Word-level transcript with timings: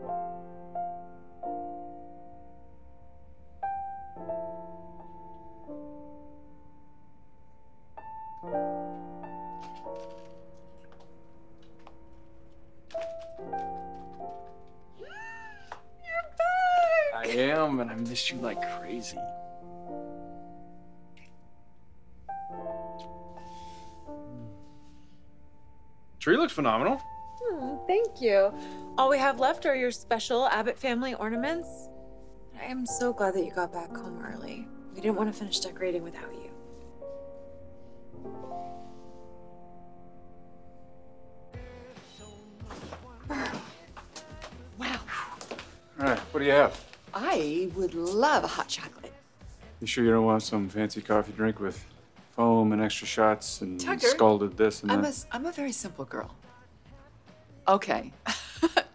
I 0.00 0.06
am, 17.26 17.80
and 17.80 17.90
I 17.90 17.94
miss 17.96 18.30
you 18.30 18.38
like 18.38 18.60
crazy. 18.78 19.18
Tree 26.18 26.36
looks 26.36 26.52
phenomenal. 26.52 27.00
Oh, 27.42 27.82
thank 27.86 28.20
you. 28.20 28.52
All 29.00 29.08
we 29.08 29.16
have 29.16 29.40
left 29.40 29.64
are 29.64 29.74
your 29.74 29.90
special 29.90 30.46
Abbott 30.48 30.78
family 30.78 31.14
ornaments. 31.14 31.88
I 32.60 32.64
am 32.66 32.84
so 32.84 33.14
glad 33.14 33.32
that 33.32 33.42
you 33.46 33.50
got 33.50 33.72
back 33.72 33.96
home 33.96 34.22
early. 34.22 34.68
We 34.94 35.00
didn't 35.00 35.16
want 35.16 35.32
to 35.32 35.38
finish 35.38 35.58
decorating 35.58 36.02
without 36.02 36.30
you. 36.34 36.50
Wow. 44.76 45.00
All 45.98 46.06
right, 46.06 46.18
what 46.18 46.40
do 46.40 46.44
you 46.44 46.52
have? 46.52 46.84
I 47.14 47.70
would 47.76 47.94
love 47.94 48.44
a 48.44 48.46
hot 48.46 48.68
chocolate. 48.68 49.14
You 49.80 49.86
sure 49.86 50.04
you 50.04 50.10
don't 50.10 50.26
want 50.26 50.42
some 50.42 50.68
fancy 50.68 51.00
coffee 51.00 51.32
drink 51.32 51.58
with 51.58 51.82
foam 52.32 52.72
and 52.72 52.82
extra 52.82 53.06
shots 53.06 53.62
and 53.62 53.80
Tucker, 53.80 54.08
scalded 54.08 54.58
this 54.58 54.82
and 54.82 54.90
that? 54.90 54.94
I'm 54.94 55.00
a, 55.00 55.02
that? 55.04 55.08
s- 55.08 55.26
I'm 55.32 55.46
a 55.46 55.52
very 55.52 55.72
simple 55.72 56.04
girl. 56.04 56.34
Okay. 57.68 58.12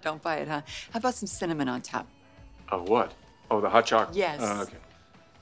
Don't 0.06 0.22
buy 0.22 0.36
it, 0.36 0.48
huh? 0.48 0.62
How 0.92 1.00
about 1.00 1.16
some 1.16 1.26
cinnamon 1.26 1.68
on 1.68 1.82
top? 1.82 2.06
Oh, 2.72 2.84
what? 2.84 3.12
Oh, 3.50 3.60
the 3.60 3.68
hot 3.68 3.88
chocolate? 3.88 4.16
Yes. 4.16 4.40
Uh, 4.40 4.62
okay. 4.62 4.78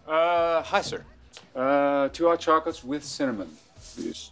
Uh, 0.08 0.64
hi, 0.64 0.80
sir. 0.80 1.03
Uh, 1.53 2.08
two 2.08 2.30
hot 2.30 2.39
chocolates 2.39 2.81
with 2.81 3.03
cinnamon, 3.03 3.50
please. 3.94 4.31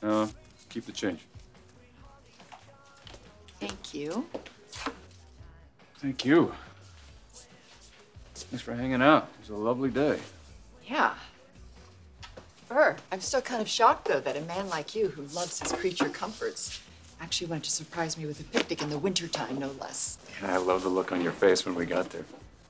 Uh, 0.00 0.28
keep 0.68 0.86
the 0.86 0.92
change. 0.92 1.18
Thank 3.58 3.92
you. 3.92 4.24
Thank 5.98 6.24
you. 6.24 6.54
Thanks 8.34 8.62
for 8.62 8.72
hanging 8.72 9.02
out. 9.02 9.28
It 9.34 9.50
was 9.50 9.58
a 9.58 9.60
lovely 9.60 9.90
day. 9.90 10.20
Yeah. 10.86 11.14
Burr, 12.68 12.94
I'm 13.10 13.20
still 13.20 13.42
kind 13.42 13.60
of 13.60 13.68
shocked, 13.68 14.06
though, 14.06 14.20
that 14.20 14.36
a 14.36 14.42
man 14.42 14.68
like 14.68 14.94
you 14.94 15.08
who 15.08 15.22
loves 15.34 15.58
his 15.58 15.72
creature 15.72 16.08
comforts 16.08 16.80
actually 17.20 17.48
wanted 17.48 17.64
to 17.64 17.70
surprise 17.70 18.16
me 18.16 18.26
with 18.26 18.40
a 18.40 18.44
picnic 18.44 18.82
in 18.82 18.90
the 18.90 18.98
wintertime, 18.98 19.58
no 19.58 19.70
less. 19.80 20.18
And 20.42 20.50
I 20.50 20.56
love 20.56 20.82
the 20.82 20.88
look 20.88 21.12
on 21.12 21.20
your 21.20 21.32
face 21.32 21.64
when 21.64 21.74
we 21.74 21.86
got 21.86 22.10
there. 22.10 22.24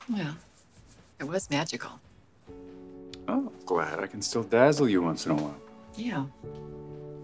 Well, 0.08 0.36
it 1.18 1.24
was 1.24 1.48
magical. 1.50 2.00
Oh, 3.28 3.52
glad 3.64 4.00
I 4.00 4.06
can 4.06 4.22
still 4.22 4.42
dazzle 4.42 4.88
you 4.88 5.02
once 5.02 5.26
in 5.26 5.32
a 5.32 5.34
while. 5.36 5.60
Yeah. 5.94 6.24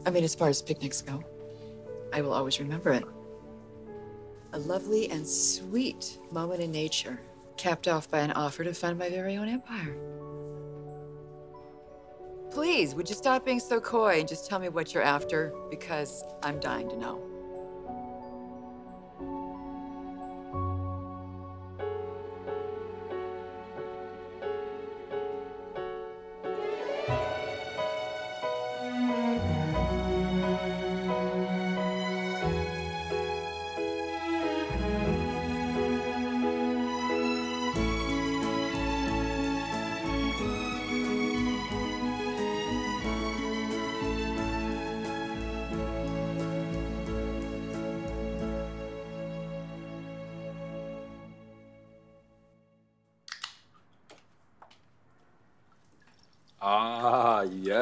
I 0.06 0.10
mean, 0.10 0.22
as 0.22 0.34
far 0.34 0.48
as 0.48 0.62
picnics 0.62 1.02
go, 1.02 1.24
I 2.12 2.20
will 2.20 2.33
always 2.33 2.60
remember 2.60 2.92
it. 2.92 3.05
A 4.52 4.58
lovely 4.58 5.11
and 5.11 5.27
sweet 5.27 6.18
moment 6.30 6.61
in 6.61 6.70
nature, 6.70 7.20
capped 7.56 7.88
off 7.88 8.08
by 8.08 8.20
an 8.20 8.30
offer 8.33 8.62
to 8.62 8.72
fund 8.72 8.98
my 8.98 9.08
very 9.11 9.36
own 9.36 9.48
empire. 9.48 9.96
Please, 12.56 12.94
would 12.94 13.06
you 13.06 13.14
stop 13.14 13.44
being 13.44 13.60
so 13.60 13.78
coy 13.78 14.18
and 14.18 14.26
just 14.26 14.48
tell 14.48 14.58
me 14.58 14.70
what 14.70 14.94
you're 14.94 15.02
after? 15.02 15.52
Because 15.68 16.24
I'm 16.42 16.58
dying 16.58 16.88
to 16.88 16.96
know. 16.96 17.36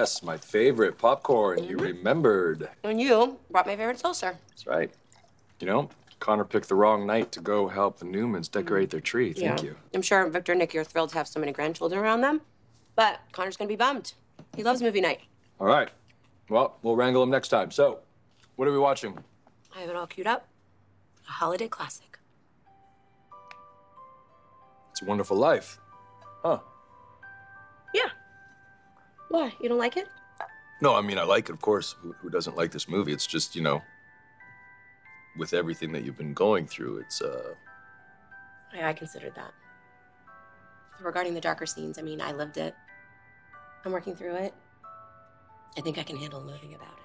Yes, 0.04 0.22
my 0.22 0.36
favorite 0.36 0.98
popcorn. 0.98 1.64
You 1.64 1.76
mm-hmm. 1.76 1.86
remembered. 1.86 2.68
And 2.82 3.00
you 3.00 3.38
brought 3.50 3.66
my 3.66 3.74
favorite 3.74 3.98
saucer. 3.98 4.36
That's 4.50 4.66
right. 4.66 4.90
You 5.60 5.66
know, 5.66 5.88
Connor 6.20 6.44
picked 6.44 6.68
the 6.68 6.74
wrong 6.74 7.06
night 7.06 7.32
to 7.32 7.40
go 7.40 7.68
help 7.68 7.98
the 7.98 8.04
Newmans 8.04 8.50
decorate 8.50 8.88
mm. 8.88 8.92
their 8.92 9.00
tree. 9.00 9.32
Thank 9.32 9.62
you. 9.62 9.74
I'm 9.94 10.02
sure 10.02 10.28
Victor 10.28 10.52
and 10.52 10.58
Nick, 10.58 10.74
you're 10.74 10.84
thrilled 10.84 11.08
to 11.10 11.14
have 11.14 11.26
so 11.26 11.40
many 11.40 11.52
grandchildren 11.52 11.98
around 11.98 12.20
them. 12.20 12.42
But 12.96 13.20
Connor's 13.32 13.56
gonna 13.56 13.68
be 13.68 13.76
bummed. 13.76 14.12
He 14.54 14.62
loves 14.62 14.82
movie 14.82 15.00
night. 15.00 15.20
All 15.58 15.66
right. 15.66 15.88
Well, 16.50 16.76
we'll 16.82 16.96
wrangle 16.96 17.22
him 17.22 17.30
next 17.30 17.48
time. 17.48 17.70
So, 17.70 18.00
what 18.56 18.68
are 18.68 18.72
we 18.72 18.78
watching? 18.78 19.18
I 19.74 19.80
have 19.80 19.88
it 19.88 19.96
all 19.96 20.06
queued 20.06 20.26
up. 20.26 20.46
A 21.26 21.32
holiday 21.32 21.68
classic. 21.68 22.18
It's 24.90 25.00
a 25.00 25.06
Wonderful 25.06 25.38
Life. 25.38 25.78
Huh. 26.42 26.58
Yeah. 29.34 29.40
Why? 29.40 29.52
You 29.60 29.68
don't 29.68 29.78
like 29.78 29.96
it? 29.96 30.08
No, 30.80 30.94
I 30.94 31.00
mean, 31.00 31.18
I 31.18 31.24
like 31.24 31.48
it, 31.48 31.52
of 31.52 31.60
course. 31.60 31.96
Who, 32.00 32.12
who 32.12 32.30
doesn't 32.30 32.56
like 32.56 32.70
this 32.70 32.88
movie? 32.88 33.12
It's 33.12 33.26
just, 33.26 33.56
you 33.56 33.62
know, 33.62 33.82
with 35.36 35.52
everything 35.54 35.92
that 35.92 36.04
you've 36.04 36.16
been 36.16 36.34
going 36.34 36.66
through, 36.66 36.98
it's, 36.98 37.20
uh, 37.20 37.54
I, 38.72 38.90
I 38.90 38.92
considered 38.92 39.34
that. 39.34 39.52
Regarding 41.00 41.34
the 41.34 41.40
darker 41.40 41.66
scenes, 41.66 41.98
I 41.98 42.02
mean, 42.02 42.20
I 42.20 42.32
lived 42.32 42.56
it. 42.56 42.74
I'm 43.84 43.92
working 43.92 44.14
through 44.14 44.36
it. 44.36 44.54
I 45.76 45.80
think 45.80 45.98
I 45.98 46.04
can 46.04 46.16
handle 46.16 46.40
moving 46.40 46.74
about 46.74 46.88
it. 46.88 47.04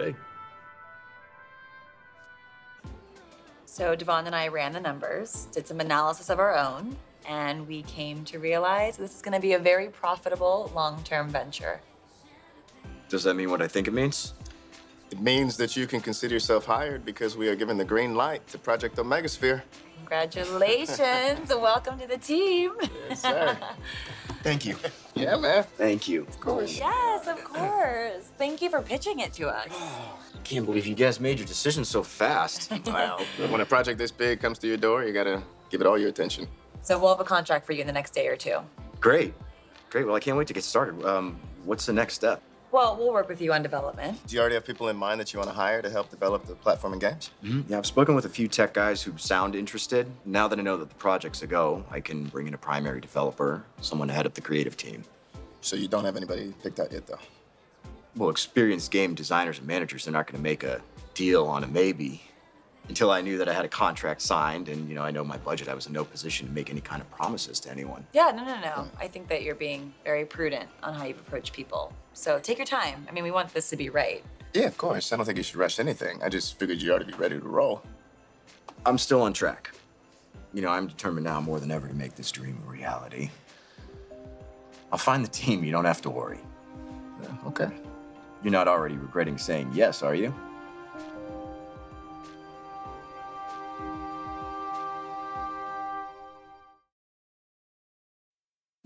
okay. 0.00 0.16
So 3.66 3.94
Devon 3.94 4.26
and 4.26 4.34
I 4.34 4.48
ran 4.48 4.72
the 4.72 4.80
numbers, 4.80 5.46
did 5.52 5.68
some 5.68 5.80
analysis 5.80 6.30
of 6.30 6.38
our 6.38 6.56
own, 6.56 6.96
and 7.26 7.66
we 7.66 7.82
came 7.82 8.24
to 8.26 8.38
realize 8.38 8.96
this 8.96 9.14
is 9.14 9.22
going 9.22 9.34
to 9.34 9.40
be 9.40 9.52
a 9.52 9.58
very 9.58 9.88
profitable 9.88 10.70
long-term 10.74 11.30
venture. 11.30 11.80
Does 13.08 13.24
that 13.24 13.34
mean 13.34 13.50
what 13.50 13.62
I 13.62 13.68
think 13.68 13.88
it 13.88 13.94
means? 13.94 14.34
It 15.10 15.20
means 15.20 15.56
that 15.56 15.74
you 15.76 15.86
can 15.86 16.00
consider 16.00 16.34
yourself 16.34 16.66
hired 16.66 17.04
because 17.04 17.36
we 17.36 17.48
are 17.48 17.54
given 17.56 17.78
the 17.78 17.84
green 17.84 18.14
light 18.14 18.46
to 18.48 18.58
Project 18.58 18.96
Omegasphere. 18.96 19.62
Congratulations 19.96 21.50
and 21.50 21.62
welcome 21.62 21.98
to 21.98 22.06
the 22.06 22.18
team. 22.18 22.72
Yes, 23.08 23.22
sir. 23.22 23.56
Thank 24.42 24.66
you. 24.66 24.76
yeah, 25.14 25.36
man. 25.36 25.64
Thank 25.76 26.08
you. 26.08 26.22
Of 26.22 26.38
course. 26.38 26.78
yes, 26.78 27.26
of 27.26 27.42
course. 27.42 28.30
Thank 28.36 28.60
you 28.60 28.68
for 28.70 28.82
pitching 28.82 29.20
it 29.20 29.32
to 29.34 29.48
us. 29.48 29.72
I 29.72 30.38
can't 30.44 30.66
believe 30.66 30.86
you 30.86 30.94
guys 30.94 31.18
made 31.20 31.38
your 31.38 31.46
decision 31.46 31.84
so 31.84 32.02
fast. 32.02 32.70
Wow. 32.86 33.18
When 33.48 33.60
a 33.60 33.66
project 33.66 33.98
this 33.98 34.10
big 34.10 34.40
comes 34.40 34.58
to 34.60 34.66
your 34.66 34.76
door, 34.76 35.04
you 35.04 35.12
gotta 35.12 35.42
give 35.70 35.80
it 35.80 35.86
all 35.86 35.98
your 35.98 36.08
attention. 36.08 36.46
So 36.82 36.98
we'll 36.98 37.10
have 37.10 37.20
a 37.20 37.24
contract 37.24 37.66
for 37.66 37.72
you 37.72 37.80
in 37.80 37.86
the 37.86 37.92
next 37.92 38.10
day 38.12 38.28
or 38.28 38.36
two. 38.36 38.58
Great. 39.00 39.34
Great. 39.90 40.06
Well, 40.06 40.16
I 40.16 40.20
can't 40.20 40.36
wait 40.36 40.48
to 40.48 40.54
get 40.54 40.64
started. 40.64 41.04
Um, 41.04 41.38
what's 41.64 41.86
the 41.86 41.92
next 41.92 42.14
step? 42.14 42.42
Well, 42.70 42.96
we'll 42.98 43.12
work 43.14 43.28
with 43.28 43.40
you 43.40 43.54
on 43.54 43.62
development. 43.62 44.18
Do 44.26 44.34
you 44.34 44.40
already 44.40 44.54
have 44.54 44.64
people 44.66 44.88
in 44.88 44.96
mind 44.96 45.18
that 45.20 45.32
you 45.32 45.38
want 45.38 45.48
to 45.48 45.56
hire 45.56 45.80
to 45.80 45.88
help 45.88 46.10
develop 46.10 46.44
the 46.44 46.54
platform 46.54 46.92
and 46.92 47.00
games? 47.00 47.30
Yeah, 47.42 47.78
I've 47.78 47.86
spoken 47.86 48.14
with 48.14 48.26
a 48.26 48.28
few 48.28 48.46
tech 48.46 48.74
guys 48.74 49.02
who 49.02 49.16
sound 49.16 49.54
interested. 49.54 50.06
Now 50.26 50.48
that 50.48 50.58
I 50.58 50.62
know 50.62 50.76
that 50.76 50.90
the 50.90 50.94
project's 50.96 51.40
a 51.40 51.46
go, 51.46 51.82
I 51.90 52.00
can 52.00 52.24
bring 52.24 52.46
in 52.46 52.52
a 52.52 52.58
primary 52.58 53.00
developer, 53.00 53.64
someone 53.80 54.08
to 54.08 54.14
head 54.14 54.26
up 54.26 54.34
the 54.34 54.42
creative 54.42 54.76
team. 54.76 55.02
So 55.62 55.76
you 55.76 55.88
don't 55.88 56.04
have 56.04 56.16
anybody 56.16 56.52
picked 56.62 56.78
out 56.78 56.92
yet, 56.92 57.06
though. 57.06 57.18
Well, 58.16 58.28
experienced 58.28 58.90
game 58.90 59.14
designers 59.14 59.58
and 59.58 59.66
managers, 59.66 60.04
they're 60.04 60.12
not 60.12 60.26
going 60.26 60.36
to 60.36 60.42
make 60.42 60.62
a 60.62 60.82
deal 61.14 61.46
on 61.46 61.64
a 61.64 61.68
maybe 61.68 62.20
until 62.88 63.10
I 63.10 63.20
knew 63.20 63.38
that 63.38 63.48
I 63.48 63.52
had 63.52 63.64
a 63.64 63.68
contract 63.68 64.22
signed 64.22 64.68
and, 64.68 64.88
you 64.88 64.94
know, 64.94 65.02
I 65.02 65.10
know 65.10 65.22
my 65.22 65.36
budget. 65.36 65.68
I 65.68 65.74
was 65.74 65.86
in 65.86 65.92
no 65.92 66.04
position 66.04 66.46
to 66.46 66.52
make 66.52 66.70
any 66.70 66.80
kind 66.80 67.02
of 67.02 67.10
promises 67.10 67.60
to 67.60 67.70
anyone. 67.70 68.06
Yeah, 68.12 68.32
no, 68.34 68.44
no, 68.44 68.58
no. 68.60 68.88
I 68.98 69.08
think 69.08 69.28
that 69.28 69.42
you're 69.42 69.54
being 69.54 69.92
very 70.04 70.24
prudent 70.24 70.68
on 70.82 70.94
how 70.94 71.04
you've 71.04 71.18
approached 71.18 71.52
people. 71.52 71.92
So 72.14 72.38
take 72.38 72.58
your 72.58 72.66
time. 72.66 73.06
I 73.08 73.12
mean, 73.12 73.24
we 73.24 73.30
want 73.30 73.52
this 73.52 73.68
to 73.70 73.76
be 73.76 73.90
right. 73.90 74.24
Yeah, 74.54 74.66
of 74.66 74.78
course. 74.78 75.12
I 75.12 75.16
don't 75.16 75.26
think 75.26 75.36
you 75.36 75.44
should 75.44 75.56
rush 75.56 75.78
anything. 75.78 76.22
I 76.22 76.30
just 76.30 76.58
figured 76.58 76.80
you 76.80 76.94
ought 76.94 77.00
to 77.00 77.04
be 77.04 77.12
ready 77.12 77.38
to 77.38 77.46
roll. 77.46 77.82
I'm 78.86 78.96
still 78.96 79.20
on 79.22 79.34
track. 79.34 79.70
You 80.54 80.62
know, 80.62 80.70
I'm 80.70 80.86
determined 80.86 81.24
now 81.24 81.40
more 81.40 81.60
than 81.60 81.70
ever 81.70 81.86
to 81.86 81.94
make 81.94 82.14
this 82.14 82.32
dream 82.32 82.58
a 82.66 82.70
reality. 82.70 83.30
I'll 84.90 84.98
find 84.98 85.22
the 85.22 85.28
team. 85.28 85.62
You 85.62 85.72
don't 85.72 85.84
have 85.84 86.00
to 86.02 86.10
worry. 86.10 86.40
Yeah, 87.22 87.48
okay. 87.48 87.68
You're 88.42 88.52
not 88.52 88.66
already 88.66 88.96
regretting 88.96 89.36
saying 89.36 89.72
yes, 89.74 90.02
are 90.02 90.14
you? 90.14 90.34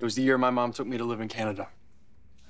It 0.00 0.04
was 0.04 0.14
the 0.14 0.22
year 0.22 0.38
my 0.38 0.48
mom 0.48 0.72
took 0.72 0.86
me 0.86 0.96
to 0.96 1.04
live 1.04 1.20
in 1.20 1.28
Canada. 1.28 1.68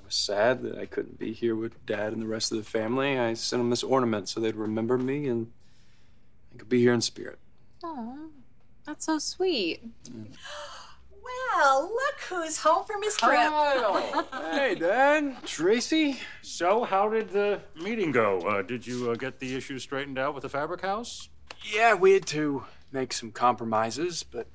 I 0.00 0.04
was 0.04 0.14
sad 0.14 0.62
that 0.62 0.78
I 0.78 0.86
couldn't 0.86 1.18
be 1.18 1.32
here 1.32 1.56
with 1.56 1.84
dad 1.84 2.12
and 2.12 2.22
the 2.22 2.28
rest 2.28 2.52
of 2.52 2.58
the 2.58 2.64
family. 2.64 3.18
I 3.18 3.34
sent 3.34 3.60
them 3.60 3.70
this 3.70 3.82
ornament 3.82 4.28
so 4.28 4.38
they'd 4.38 4.54
remember 4.54 4.96
me 4.96 5.26
and 5.26 5.50
I 6.54 6.58
could 6.58 6.68
be 6.68 6.80
here 6.80 6.94
in 6.94 7.00
spirit. 7.00 7.40
Oh, 7.82 8.28
that's 8.86 9.06
so 9.06 9.18
sweet. 9.18 9.82
Well, 11.52 11.82
look 11.82 12.20
who's 12.28 12.58
home 12.58 12.84
from 12.84 13.02
his 13.02 13.16
trip. 13.16 13.40
hey, 14.52 14.76
Dad. 14.76 15.36
Traci. 15.42 16.18
So, 16.42 16.84
how 16.84 17.08
did 17.08 17.30
the 17.30 17.60
meeting 17.82 18.12
go? 18.12 18.40
Uh, 18.40 18.62
did 18.62 18.86
you 18.86 19.10
uh, 19.10 19.14
get 19.16 19.40
the 19.40 19.56
issue 19.56 19.78
straightened 19.80 20.18
out 20.18 20.34
with 20.34 20.42
the 20.42 20.48
fabric 20.48 20.82
house? 20.82 21.28
Yeah, 21.64 21.94
we 21.94 22.12
had 22.12 22.26
to 22.26 22.64
make 22.92 23.12
some 23.12 23.32
compromises, 23.32 24.22
but 24.22 24.46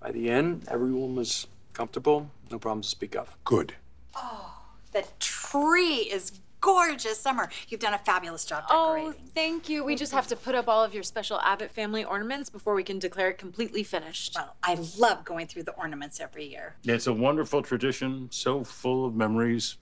by 0.00 0.10
the 0.10 0.28
end, 0.30 0.66
everyone 0.70 1.16
was 1.16 1.46
comfortable. 1.72 2.30
No 2.52 2.58
problems 2.58 2.86
to 2.86 2.90
speak 2.90 3.16
of. 3.16 3.34
Good. 3.44 3.74
Oh, 4.14 4.54
the 4.92 5.04
tree 5.18 5.96
is 6.12 6.32
gorgeous. 6.60 7.18
Summer, 7.18 7.48
you've 7.68 7.80
done 7.80 7.94
a 7.94 7.98
fabulous 7.98 8.44
job 8.44 8.64
Oh, 8.68 8.94
decorating. 8.94 9.30
thank 9.34 9.68
you. 9.70 9.82
We 9.84 9.96
just 9.96 10.12
have 10.12 10.26
to 10.28 10.36
put 10.36 10.54
up 10.54 10.68
all 10.68 10.84
of 10.84 10.92
your 10.92 11.02
special 11.02 11.40
Abbott 11.40 11.70
family 11.72 12.04
ornaments 12.04 12.50
before 12.50 12.74
we 12.74 12.82
can 12.84 12.98
declare 12.98 13.30
it 13.30 13.38
completely 13.38 13.82
finished. 13.82 14.34
Well, 14.36 14.54
I 14.62 14.74
love 14.98 15.24
going 15.24 15.46
through 15.46 15.62
the 15.62 15.72
ornaments 15.72 16.20
every 16.20 16.44
year. 16.46 16.76
It's 16.84 17.06
a 17.06 17.12
wonderful 17.12 17.62
tradition, 17.62 18.28
so 18.30 18.62
full 18.64 19.06
of 19.06 19.14
memories. 19.16 19.78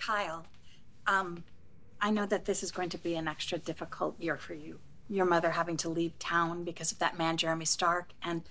Kyle, 0.00 0.46
um, 1.06 1.44
I 2.00 2.10
know 2.10 2.26
that 2.26 2.44
this 2.44 2.64
is 2.64 2.72
going 2.72 2.88
to 2.90 2.98
be 2.98 3.14
an 3.14 3.28
extra 3.28 3.58
difficult 3.58 4.20
year 4.20 4.36
for 4.36 4.54
you. 4.54 4.80
Your 5.08 5.26
mother 5.26 5.52
having 5.52 5.76
to 5.78 5.88
leave 5.88 6.18
town 6.18 6.64
because 6.64 6.90
of 6.90 6.98
that 6.98 7.16
man, 7.16 7.36
Jeremy 7.36 7.64
Stark, 7.66 8.10
and 8.20 8.42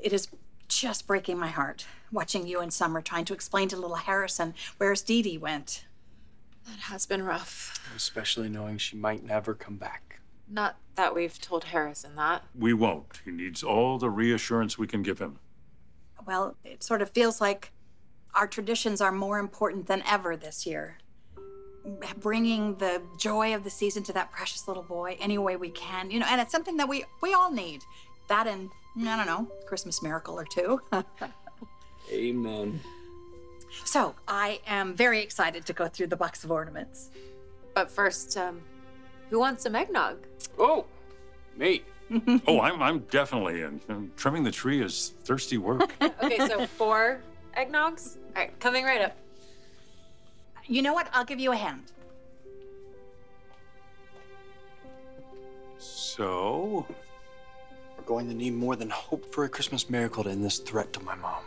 it 0.00 0.12
is 0.12 0.28
just 0.68 1.06
breaking 1.06 1.38
my 1.38 1.48
heart 1.48 1.86
watching 2.12 2.46
you 2.46 2.60
and 2.60 2.72
Summer 2.72 3.00
trying 3.02 3.24
to 3.26 3.34
explain 3.34 3.68
to 3.68 3.76
little 3.76 3.96
Harrison 3.96 4.54
where's 4.78 5.02
Dee 5.02 5.22
Dee 5.22 5.38
went. 5.38 5.84
That 6.66 6.80
has 6.80 7.06
been 7.06 7.22
rough. 7.22 7.78
Especially 7.94 8.48
knowing 8.48 8.78
she 8.78 8.96
might 8.96 9.24
never 9.24 9.54
come 9.54 9.76
back. 9.76 10.20
Not 10.48 10.76
that 10.96 11.14
we've 11.14 11.40
told 11.40 11.64
Harrison 11.64 12.16
that. 12.16 12.42
We 12.58 12.72
won't. 12.72 13.20
He 13.24 13.30
needs 13.30 13.62
all 13.62 13.98
the 13.98 14.10
reassurance 14.10 14.78
we 14.78 14.86
can 14.86 15.02
give 15.02 15.18
him. 15.18 15.38
Well, 16.26 16.56
it 16.64 16.82
sort 16.82 17.02
of 17.02 17.10
feels 17.10 17.40
like 17.40 17.72
our 18.34 18.46
traditions 18.46 19.00
are 19.00 19.12
more 19.12 19.38
important 19.38 19.86
than 19.86 20.02
ever 20.06 20.36
this 20.36 20.66
year. 20.66 20.98
Bringing 22.18 22.76
the 22.76 23.00
joy 23.16 23.54
of 23.54 23.62
the 23.62 23.70
season 23.70 24.02
to 24.04 24.12
that 24.14 24.32
precious 24.32 24.66
little 24.66 24.82
boy 24.82 25.16
any 25.20 25.38
way 25.38 25.56
we 25.56 25.70
can, 25.70 26.10
you 26.10 26.18
know, 26.18 26.26
and 26.28 26.40
it's 26.40 26.50
something 26.50 26.76
that 26.78 26.88
we 26.88 27.04
we 27.22 27.32
all 27.32 27.52
need. 27.52 27.82
That 28.28 28.48
and 28.48 28.70
I 28.98 29.16
don't 29.16 29.26
know, 29.26 29.46
Christmas 29.66 30.02
miracle 30.02 30.38
or 30.38 30.44
two. 30.44 30.80
Amen. 32.12 32.80
so 33.84 34.14
I 34.26 34.60
am 34.66 34.94
very 34.94 35.20
excited 35.20 35.66
to 35.66 35.72
go 35.72 35.88
through 35.88 36.06
the 36.06 36.16
box 36.16 36.44
of 36.44 36.50
ornaments. 36.50 37.10
But 37.74 37.90
first, 37.90 38.36
um, 38.36 38.62
who 39.28 39.38
wants 39.38 39.64
some 39.64 39.74
eggnog? 39.74 40.18
Oh, 40.58 40.86
me. 41.56 41.82
oh, 42.46 42.60
I'm, 42.60 42.80
I'm 42.80 43.00
definitely 43.10 43.62
in. 43.62 43.80
Um, 43.88 44.12
Trimming 44.16 44.44
the 44.44 44.50
tree 44.50 44.80
is 44.82 45.12
thirsty 45.24 45.58
work. 45.58 45.92
Okay, 46.22 46.38
so 46.38 46.66
four 46.66 47.20
eggnogs? 47.56 48.16
All 48.16 48.42
right, 48.42 48.58
coming 48.60 48.84
right 48.84 49.02
up. 49.02 49.16
You 50.66 50.82
know 50.82 50.94
what? 50.94 51.08
I'll 51.12 51.24
give 51.24 51.38
you 51.38 51.52
a 51.52 51.56
hand. 51.56 51.92
So, 55.78 56.86
we're 56.88 56.94
going 58.06 58.28
to 58.28 58.34
need 58.34 58.54
more 58.54 58.76
than 58.76 58.88
hope 58.88 59.30
for 59.32 59.44
a 59.44 59.48
Christmas 59.48 59.90
miracle 59.90 60.24
to 60.24 60.30
end 60.30 60.44
this 60.44 60.58
threat 60.58 60.92
to 60.94 61.02
my 61.02 61.16
mom. 61.16 61.42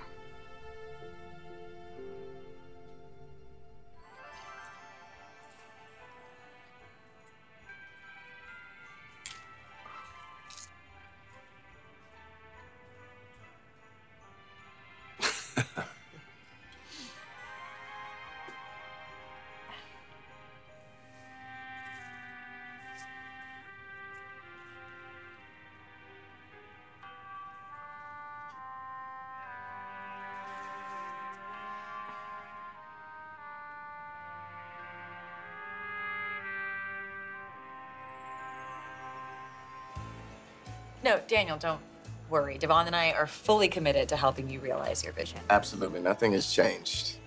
No, 41.09 41.19
Daniel, 41.27 41.57
don't 41.57 41.81
worry. 42.29 42.59
Devon 42.59 42.85
and 42.85 42.95
I 42.95 43.13
are 43.13 43.25
fully 43.25 43.67
committed 43.67 44.07
to 44.09 44.15
helping 44.15 44.47
you 44.47 44.59
realize 44.59 45.03
your 45.03 45.11
vision. 45.11 45.39
Absolutely 45.50 46.01
nothing 46.01 46.33
has 46.33 46.53
changed. 46.53 47.17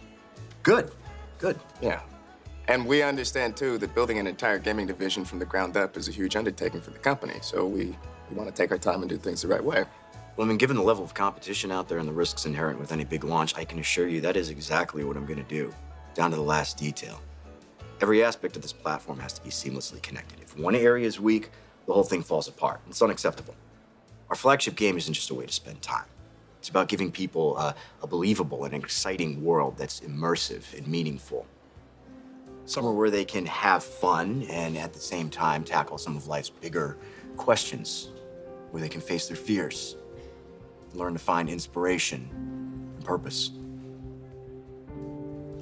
Good. 0.62 0.92
Good. 1.38 1.58
Yeah. 1.80 2.00
And 2.68 2.86
we 2.86 3.02
understand 3.02 3.56
too 3.56 3.78
that 3.78 3.92
building 3.92 4.20
an 4.20 4.28
entire 4.28 4.60
gaming 4.60 4.86
division 4.86 5.24
from 5.24 5.40
the 5.40 5.44
ground 5.44 5.76
up 5.76 5.96
is 5.96 6.06
a 6.06 6.12
huge 6.12 6.36
undertaking 6.36 6.80
for 6.80 6.92
the 6.92 6.98
company. 7.00 7.34
So 7.42 7.66
we, 7.66 7.86
we 8.30 8.36
want 8.36 8.48
to 8.48 8.54
take 8.54 8.70
our 8.70 8.78
time 8.78 9.00
and 9.00 9.08
do 9.08 9.16
things 9.16 9.42
the 9.42 9.48
right 9.48 9.64
way. 9.64 9.84
Well, 10.36 10.46
I 10.46 10.48
mean, 10.48 10.58
given 10.58 10.76
the 10.76 10.82
level 10.84 11.02
of 11.02 11.12
competition 11.12 11.72
out 11.72 11.88
there 11.88 11.98
and 11.98 12.06
the 12.06 12.12
risks 12.12 12.46
inherent 12.46 12.78
with 12.78 12.92
any 12.92 13.02
big 13.02 13.24
launch, 13.24 13.56
I 13.56 13.64
can 13.64 13.80
assure 13.80 14.06
you 14.06 14.20
that 14.20 14.36
is 14.36 14.48
exactly 14.48 15.02
what 15.02 15.16
I'm 15.16 15.26
going 15.26 15.42
to 15.42 15.48
do, 15.48 15.74
down 16.14 16.30
to 16.30 16.36
the 16.36 16.42
last 16.42 16.78
detail. 16.78 17.20
Every 18.00 18.22
aspect 18.22 18.54
of 18.54 18.62
this 18.62 18.72
platform 18.72 19.18
has 19.18 19.32
to 19.32 19.42
be 19.42 19.50
seamlessly 19.50 20.00
connected. 20.02 20.38
If 20.40 20.56
one 20.56 20.76
area 20.76 21.04
is 21.04 21.18
weak, 21.18 21.50
the 21.88 21.92
whole 21.92 22.04
thing 22.04 22.22
falls 22.22 22.46
apart. 22.46 22.80
It's 22.88 23.02
unacceptable. 23.02 23.56
Our 24.28 24.36
flagship 24.36 24.76
game 24.76 24.96
isn't 24.96 25.14
just 25.14 25.30
a 25.30 25.34
way 25.34 25.46
to 25.46 25.52
spend 25.52 25.82
time. 25.82 26.06
It's 26.58 26.68
about 26.68 26.88
giving 26.88 27.10
people 27.10 27.56
a, 27.58 27.74
a 28.02 28.06
believable 28.06 28.64
and 28.64 28.74
exciting 28.74 29.42
world 29.42 29.76
that's 29.76 30.00
immersive 30.00 30.76
and 30.76 30.86
meaningful. 30.86 31.46
Somewhere 32.64 32.92
where 32.92 33.10
they 33.10 33.24
can 33.24 33.44
have 33.46 33.82
fun 33.82 34.44
and 34.48 34.78
at 34.78 34.92
the 34.92 35.00
same 35.00 35.28
time 35.28 35.64
tackle 35.64 35.98
some 35.98 36.16
of 36.16 36.28
life's 36.28 36.50
bigger 36.50 36.96
questions, 37.36 38.10
where 38.70 38.80
they 38.80 38.88
can 38.88 39.00
face 39.00 39.26
their 39.26 39.36
fears, 39.36 39.96
learn 40.94 41.12
to 41.14 41.18
find 41.18 41.50
inspiration 41.50 42.28
and 42.94 43.04
purpose. 43.04 43.50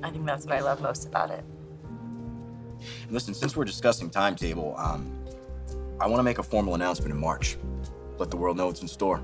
I 0.02 0.10
think 0.10 0.26
that's 0.26 0.44
what 0.44 0.54
I 0.54 0.60
love 0.60 0.80
most 0.80 1.06
about 1.06 1.30
it. 1.30 1.44
And 3.02 3.12
listen, 3.12 3.34
since 3.34 3.56
we're 3.56 3.64
discussing 3.64 4.10
timetable, 4.10 4.74
um, 4.78 5.10
I 6.00 6.06
want 6.06 6.18
to 6.18 6.22
make 6.22 6.38
a 6.38 6.42
formal 6.42 6.74
announcement 6.74 7.12
in 7.12 7.18
March. 7.18 7.56
Let 8.20 8.30
the 8.30 8.36
world 8.36 8.58
know 8.58 8.66
what's 8.66 8.82
in 8.82 8.88
store. 8.88 9.22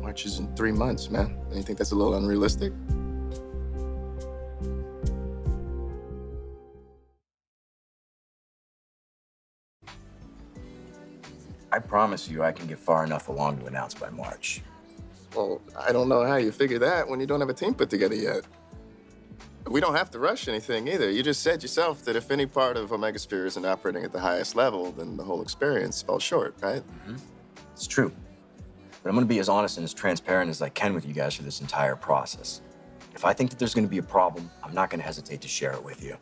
March 0.00 0.26
is 0.26 0.40
in 0.40 0.52
three 0.56 0.72
months, 0.72 1.10
man. 1.10 1.38
And 1.46 1.54
you 1.54 1.62
think 1.62 1.78
that's 1.78 1.92
a 1.92 1.94
little 1.94 2.16
unrealistic? 2.16 2.72
I 11.70 11.78
promise 11.78 12.28
you 12.28 12.42
I 12.42 12.50
can 12.50 12.66
get 12.66 12.80
far 12.80 13.04
enough 13.04 13.28
along 13.28 13.60
to 13.60 13.66
announce 13.66 13.94
by 13.94 14.10
March. 14.10 14.60
Well, 15.36 15.62
I 15.78 15.92
don't 15.92 16.08
know 16.08 16.26
how 16.26 16.34
you 16.34 16.50
figure 16.50 16.80
that 16.80 17.06
when 17.06 17.20
you 17.20 17.26
don't 17.28 17.38
have 17.38 17.48
a 17.48 17.54
team 17.54 17.74
put 17.74 17.90
together 17.90 18.16
yet. 18.16 18.44
We 19.72 19.80
don't 19.80 19.94
have 19.94 20.10
to 20.10 20.18
rush 20.18 20.48
anything 20.48 20.86
either. 20.86 21.10
You 21.10 21.22
just 21.22 21.42
said 21.42 21.62
yourself 21.62 22.04
that 22.04 22.14
if 22.14 22.30
any 22.30 22.44
part 22.44 22.76
of 22.76 22.92
Omega 22.92 23.18
Sphere 23.18 23.46
isn't 23.46 23.64
operating 23.64 24.04
at 24.04 24.12
the 24.12 24.20
highest 24.20 24.54
level, 24.54 24.92
then 24.92 25.16
the 25.16 25.24
whole 25.24 25.40
experience 25.40 26.02
falls 26.02 26.22
short, 26.22 26.54
right? 26.60 26.82
Mm-hmm. 26.82 27.16
It's 27.72 27.86
true. 27.86 28.12
But 29.02 29.08
I'm 29.08 29.14
going 29.14 29.26
to 29.26 29.34
be 29.34 29.38
as 29.38 29.48
honest 29.48 29.78
and 29.78 29.84
as 29.84 29.94
transparent 29.94 30.50
as 30.50 30.60
I 30.60 30.68
can 30.68 30.92
with 30.92 31.06
you 31.06 31.14
guys 31.14 31.34
for 31.34 31.42
this 31.42 31.62
entire 31.62 31.96
process. 31.96 32.60
If 33.14 33.24
I 33.24 33.32
think 33.32 33.48
that 33.48 33.58
there's 33.58 33.72
going 33.72 33.86
to 33.86 33.90
be 33.90 33.96
a 33.96 34.02
problem, 34.02 34.50
I'm 34.62 34.74
not 34.74 34.90
going 34.90 35.00
to 35.00 35.06
hesitate 35.06 35.40
to 35.40 35.48
share 35.48 35.72
it 35.72 35.82
with 35.82 36.04
you. 36.04 36.18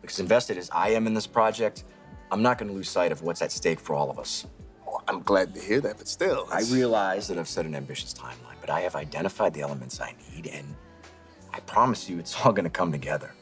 Because 0.00 0.20
invested 0.20 0.56
as 0.56 0.70
I 0.70 0.90
am 0.90 1.08
in 1.08 1.14
this 1.14 1.26
project, 1.26 1.82
I'm 2.30 2.42
not 2.42 2.58
going 2.58 2.68
to 2.68 2.74
lose 2.76 2.88
sight 2.88 3.10
of 3.10 3.22
what's 3.22 3.42
at 3.42 3.50
stake 3.50 3.80
for 3.80 3.96
all 3.96 4.08
of 4.08 4.20
us. 4.20 4.46
Oh, 4.86 5.02
I'm 5.08 5.22
glad 5.22 5.52
to 5.54 5.60
hear 5.60 5.80
that, 5.80 5.98
but 5.98 6.06
still. 6.06 6.46
I 6.52 6.62
realize 6.70 7.26
that 7.26 7.38
I've 7.38 7.48
set 7.48 7.66
an 7.66 7.74
ambitious 7.74 8.14
timeline, 8.14 8.60
but 8.60 8.70
I 8.70 8.82
have 8.82 8.94
identified 8.94 9.52
the 9.52 9.62
elements 9.62 10.00
I 10.00 10.14
need, 10.32 10.46
and 10.46 10.76
I 11.58 11.60
promise 11.62 12.08
you 12.08 12.20
it's 12.20 12.40
all 12.40 12.52
gonna 12.52 12.70
come 12.70 12.92
together. 12.92 13.32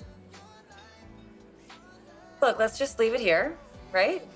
Look, 2.40 2.58
let's 2.58 2.78
just 2.78 2.98
leave 2.98 3.12
it 3.12 3.20
here, 3.20 3.58
right? 3.92 4.26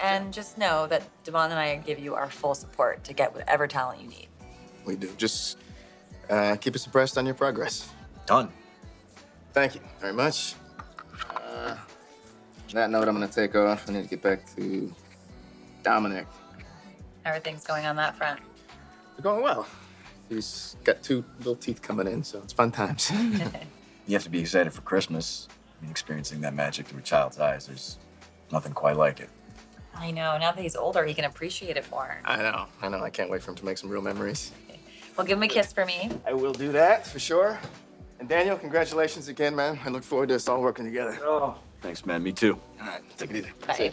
And 0.00 0.32
just 0.32 0.58
know 0.58 0.88
that 0.88 1.04
Devon 1.22 1.52
and 1.52 1.60
I 1.60 1.76
give 1.76 2.00
you 2.00 2.16
our 2.16 2.28
full 2.28 2.56
support 2.56 3.04
to 3.04 3.12
get 3.12 3.32
whatever 3.32 3.68
talent 3.68 4.00
you 4.00 4.08
need. 4.08 4.26
We 4.84 4.96
do. 4.96 5.08
Just 5.16 5.58
uh, 6.28 6.56
keep 6.56 6.74
us 6.74 6.84
abreast 6.86 7.16
on 7.16 7.26
your 7.26 7.34
progress. 7.36 7.88
Done. 8.26 8.48
Thank 9.52 9.76
you 9.76 9.80
very 10.00 10.12
much. 10.12 10.56
Uh, 11.30 11.76
that 12.72 12.90
note, 12.90 13.06
I'm 13.06 13.14
gonna 13.14 13.28
take 13.28 13.54
off. 13.54 13.88
I 13.88 13.92
need 13.92 14.02
to 14.02 14.08
get 14.08 14.20
back 14.20 14.52
to 14.56 14.92
Dominic. 15.84 16.26
Everything's 17.24 17.64
going 17.64 17.86
on 17.86 17.94
that 17.96 18.16
front. 18.16 18.40
It's 19.12 19.22
going 19.22 19.44
well. 19.44 19.64
He's 20.28 20.76
got 20.84 21.02
two 21.02 21.24
little 21.38 21.56
teeth 21.56 21.80
coming 21.82 22.06
in, 22.06 22.22
so 22.22 22.38
it's 22.38 22.52
fun 22.52 22.70
times. 22.72 23.10
You 24.06 24.14
have 24.14 24.22
to 24.24 24.30
be 24.30 24.40
excited 24.40 24.72
for 24.72 24.80
Christmas. 24.80 25.48
I 25.78 25.82
mean, 25.82 25.90
experiencing 25.90 26.40
that 26.40 26.54
magic 26.54 26.86
through 26.86 27.00
a 27.00 27.02
child's 27.02 27.38
eyes, 27.38 27.66
there's 27.66 27.98
nothing 28.50 28.72
quite 28.72 28.96
like 28.96 29.20
it. 29.20 29.28
I 29.94 30.12
know. 30.12 30.38
Now 30.38 30.50
that 30.50 30.62
he's 30.62 30.76
older, 30.76 31.04
he 31.04 31.12
can 31.12 31.26
appreciate 31.26 31.76
it 31.76 31.84
more. 31.90 32.18
I 32.24 32.38
know, 32.38 32.68
I 32.80 32.88
know. 32.88 33.00
I 33.02 33.10
can't 33.10 33.28
wait 33.28 33.42
for 33.42 33.50
him 33.50 33.56
to 33.56 33.66
make 33.66 33.76
some 33.76 33.90
real 33.90 34.00
memories. 34.02 34.50
Well, 35.16 35.26
give 35.26 35.36
him 35.36 35.42
a 35.42 35.48
kiss 35.48 35.72
for 35.72 35.84
me. 35.84 36.12
I 36.24 36.32
will 36.32 36.52
do 36.52 36.70
that 36.70 37.04
for 37.04 37.18
sure. 37.18 37.58
And 38.20 38.28
Daniel, 38.28 38.56
congratulations 38.56 39.26
again, 39.26 39.56
man. 39.56 39.76
I 39.84 39.88
look 39.88 40.04
forward 40.04 40.28
to 40.28 40.36
us 40.36 40.48
all 40.48 40.62
working 40.62 40.84
together. 40.84 41.18
Oh, 41.22 41.56
thanks, 41.82 42.06
man. 42.06 42.22
Me 42.22 42.30
too. 42.30 42.56
All 42.80 42.86
right, 42.86 43.02
take 43.18 43.30
it 43.30 43.36
easy. 43.38 43.50
Bye. 43.66 43.92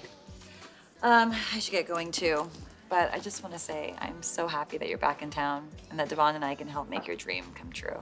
Um, 1.01 1.33
I 1.51 1.57
should 1.57 1.71
get 1.71 1.87
going 1.87 2.11
too. 2.11 2.47
But 2.89 3.13
I 3.13 3.19
just 3.19 3.41
want 3.43 3.53
to 3.53 3.59
say 3.59 3.95
I'm 3.99 4.21
so 4.21 4.47
happy 4.47 4.77
that 4.77 4.87
you're 4.87 4.97
back 4.97 5.21
in 5.21 5.29
town 5.29 5.67
and 5.89 5.99
that 5.99 6.09
Devon 6.09 6.35
and 6.35 6.45
I 6.45 6.55
can 6.55 6.67
help 6.67 6.89
make 6.89 7.07
your 7.07 7.15
dream 7.15 7.45
come 7.55 7.71
true. 7.71 7.99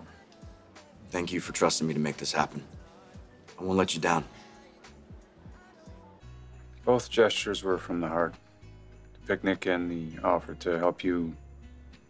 Thank 1.09 1.31
you 1.31 1.39
for 1.39 1.53
trusting 1.53 1.87
me 1.87 1.93
to 1.93 1.99
make 1.99 2.17
this 2.17 2.31
happen. 2.31 2.63
I 3.59 3.63
won't 3.63 3.77
let 3.77 3.93
you 3.93 4.01
down. 4.01 4.25
Both 6.85 7.09
gestures 7.09 7.63
were 7.63 7.77
from 7.77 8.01
the 8.01 8.07
heart. 8.07 8.33
The 9.13 9.27
picnic 9.27 9.67
and 9.67 9.89
the 9.89 10.21
offer 10.23 10.55
to 10.55 10.77
help 10.77 11.03
you 11.03 11.33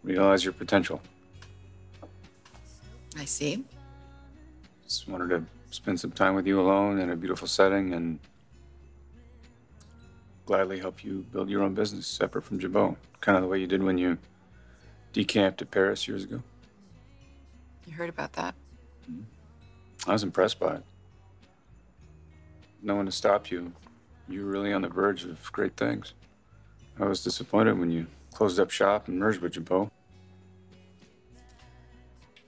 realize 0.02 0.44
your 0.44 0.52
potential. 0.52 1.00
I 3.16 3.24
see. 3.24 3.64
Just 4.82 5.08
wanted 5.08 5.30
to 5.30 5.44
spend 5.70 6.00
some 6.00 6.10
time 6.10 6.34
with 6.34 6.46
you 6.46 6.60
alone 6.60 6.98
in 6.98 7.10
a 7.10 7.16
beautiful 7.16 7.46
setting 7.46 7.94
and 7.94 8.18
gladly 10.46 10.78
help 10.78 11.04
you 11.04 11.24
build 11.32 11.48
your 11.48 11.62
own 11.62 11.74
business 11.74 12.06
separate 12.06 12.42
from 12.42 12.58
Jabot. 12.58 12.96
Kind 13.20 13.36
of 13.36 13.42
the 13.42 13.48
way 13.48 13.58
you 13.58 13.66
did 13.66 13.82
when 13.82 13.98
you 13.98 14.18
decamped 15.12 15.58
to 15.58 15.66
Paris 15.66 16.06
years 16.06 16.24
ago. 16.24 16.42
You 17.86 17.94
heard 17.94 18.08
about 18.08 18.32
that. 18.34 18.54
Mm-hmm. 19.10 19.22
I 20.10 20.12
was 20.12 20.22
impressed 20.22 20.58
by 20.58 20.76
it. 20.76 20.82
No 22.82 22.96
one 22.96 23.06
to 23.06 23.12
stop 23.12 23.50
you. 23.50 23.72
You 24.28 24.44
were 24.44 24.50
really 24.50 24.72
on 24.72 24.82
the 24.82 24.88
verge 24.88 25.24
of 25.24 25.52
great 25.52 25.76
things. 25.76 26.14
I 26.98 27.06
was 27.06 27.24
disappointed 27.24 27.78
when 27.78 27.90
you 27.90 28.06
closed 28.32 28.60
up 28.60 28.70
shop 28.70 29.08
and 29.08 29.18
merged 29.18 29.40
with 29.40 29.52
Jabot. 29.54 29.90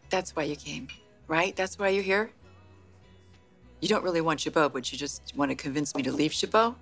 That's 0.09 0.37
why 0.37 0.45
you 0.45 0.57
came, 0.57 0.89
right? 1.27 1.57
That's 1.57 1.79
why 1.79 1.89
you're 1.89 2.03
here? 2.03 2.31
You 3.81 3.89
don't 3.89 4.05
really 4.05 4.21
want 4.21 4.41
Jabot, 4.41 4.73
but 4.73 4.91
you 4.93 4.99
just 4.99 5.33
want 5.37 5.51
to 5.51 5.55
convince 5.55 5.95
me 5.95 6.03
to 6.03 6.13
leave 6.13 6.33
Jabot? 6.33 6.75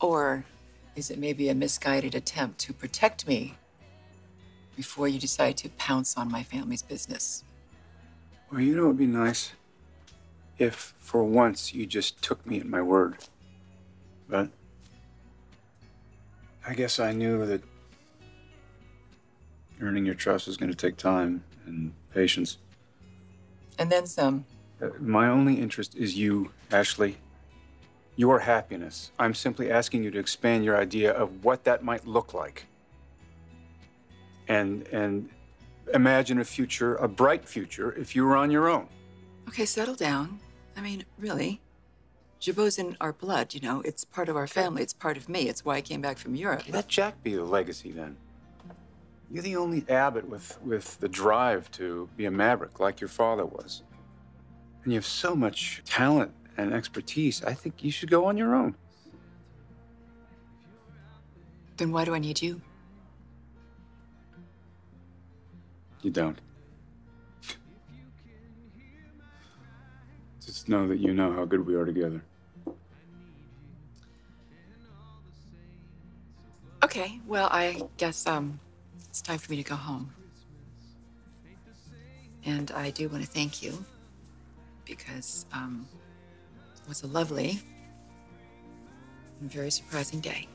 Or 0.00 0.44
is 0.94 1.10
it 1.10 1.18
maybe 1.18 1.48
a 1.48 1.54
misguided 1.54 2.14
attempt 2.14 2.58
to 2.60 2.72
protect 2.72 3.26
me 3.26 3.54
before 4.76 5.08
you 5.08 5.18
decide 5.18 5.56
to 5.58 5.68
pounce 5.70 6.16
on 6.16 6.30
my 6.30 6.42
family's 6.42 6.82
business? 6.82 7.44
Well, 8.50 8.60
you 8.60 8.76
know 8.76 8.84
it 8.84 8.88
would 8.88 8.98
be 8.98 9.06
nice 9.06 9.52
if 10.58 10.94
for 10.98 11.24
once 11.24 11.74
you 11.74 11.86
just 11.86 12.22
took 12.22 12.46
me 12.46 12.60
at 12.60 12.66
my 12.66 12.80
word. 12.80 13.16
But 14.28 14.48
I 16.66 16.74
guess 16.74 16.98
I 16.98 17.12
knew 17.12 17.46
that 17.46 17.62
earning 19.80 20.06
your 20.06 20.14
trust 20.14 20.46
was 20.46 20.56
going 20.56 20.70
to 20.70 20.76
take 20.76 20.96
time 20.96 21.44
and 21.66 21.92
patience. 22.12 22.58
And 23.78 23.90
then 23.90 24.06
some. 24.06 24.44
Uh, 24.80 24.88
My 25.00 25.28
only 25.28 25.54
interest 25.54 25.94
is 25.94 26.16
you, 26.16 26.50
Ashley. 26.70 27.16
Your 28.16 28.40
happiness. 28.40 29.12
I'm 29.18 29.34
simply 29.34 29.70
asking 29.70 30.02
you 30.02 30.10
to 30.10 30.18
expand 30.18 30.64
your 30.64 30.76
idea 30.76 31.12
of 31.12 31.44
what 31.44 31.64
that 31.64 31.84
might 31.84 32.06
look 32.06 32.32
like. 32.32 32.66
And 34.48 34.86
and 34.88 35.28
imagine 35.92 36.40
a 36.40 36.44
future, 36.44 36.96
a 36.96 37.08
bright 37.08 37.46
future, 37.46 37.92
if 37.92 38.16
you 38.16 38.24
were 38.24 38.36
on 38.36 38.50
your 38.50 38.68
own. 38.68 38.88
Okay, 39.48 39.66
settle 39.66 39.94
down. 39.94 40.40
I 40.76 40.80
mean, 40.80 41.04
really. 41.18 41.60
Jabot's 42.40 42.78
in 42.78 42.96
our 43.00 43.12
blood, 43.12 43.54
you 43.54 43.60
know. 43.60 43.80
It's 43.82 44.04
part 44.04 44.28
of 44.28 44.36
our 44.36 44.46
family. 44.46 44.82
It's 44.82 44.92
part 44.92 45.16
of 45.16 45.28
me. 45.28 45.48
It's 45.48 45.64
why 45.64 45.76
I 45.76 45.80
came 45.80 46.00
back 46.00 46.18
from 46.18 46.34
Europe. 46.34 46.62
Let 46.68 46.88
Jack 46.88 47.22
be 47.22 47.34
the 47.34 47.44
legacy 47.44 47.92
then. 47.92 48.16
You're 49.30 49.42
the 49.42 49.56
only 49.56 49.84
Abbott 49.88 50.28
with, 50.28 50.58
with 50.62 51.00
the 51.00 51.08
drive 51.08 51.70
to 51.72 52.08
be 52.16 52.26
a 52.26 52.30
maverick 52.30 52.78
like 52.78 53.00
your 53.00 53.08
father 53.08 53.44
was. 53.44 53.82
And 54.84 54.92
you 54.92 54.98
have 54.98 55.06
so 55.06 55.34
much 55.34 55.82
talent 55.84 56.32
and 56.56 56.72
expertise. 56.72 57.44
I 57.44 57.54
think 57.54 57.84
you 57.84 57.90
should 57.90 58.10
go 58.10 58.26
on 58.26 58.36
your 58.36 58.54
own. 58.54 58.74
Then 61.76 61.92
why 61.92 62.04
do 62.04 62.14
I 62.14 62.18
need 62.18 62.40
you? 62.40 62.60
You 66.02 66.10
don't. 66.10 66.38
Just 70.44 70.68
know 70.68 70.86
that 70.88 70.98
you 70.98 71.12
know 71.12 71.32
how 71.32 71.44
good 71.44 71.66
we 71.66 71.74
are 71.74 71.84
together. 71.84 72.22
Okay, 76.84 77.20
well, 77.26 77.48
I 77.50 77.82
guess 77.96 78.26
um, 78.26 78.60
it's 79.08 79.20
time 79.20 79.38
for 79.38 79.50
me 79.50 79.56
to 79.56 79.68
go 79.68 79.74
home. 79.74 80.12
And 82.44 82.70
I 82.70 82.90
do 82.90 83.08
want 83.08 83.24
to 83.24 83.28
thank 83.28 83.60
you 83.60 83.84
because 84.84 85.46
um, 85.52 85.88
was 86.88 87.02
a 87.02 87.06
lovely 87.06 87.60
and 89.40 89.50
very 89.50 89.70
surprising 89.70 90.20
day. 90.20 90.48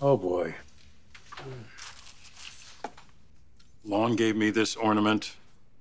Oh, 0.00 0.16
boy. 0.16 0.54
Lon 3.84 4.16
gave 4.16 4.36
me 4.36 4.50
this 4.50 4.76
ornament 4.76 5.36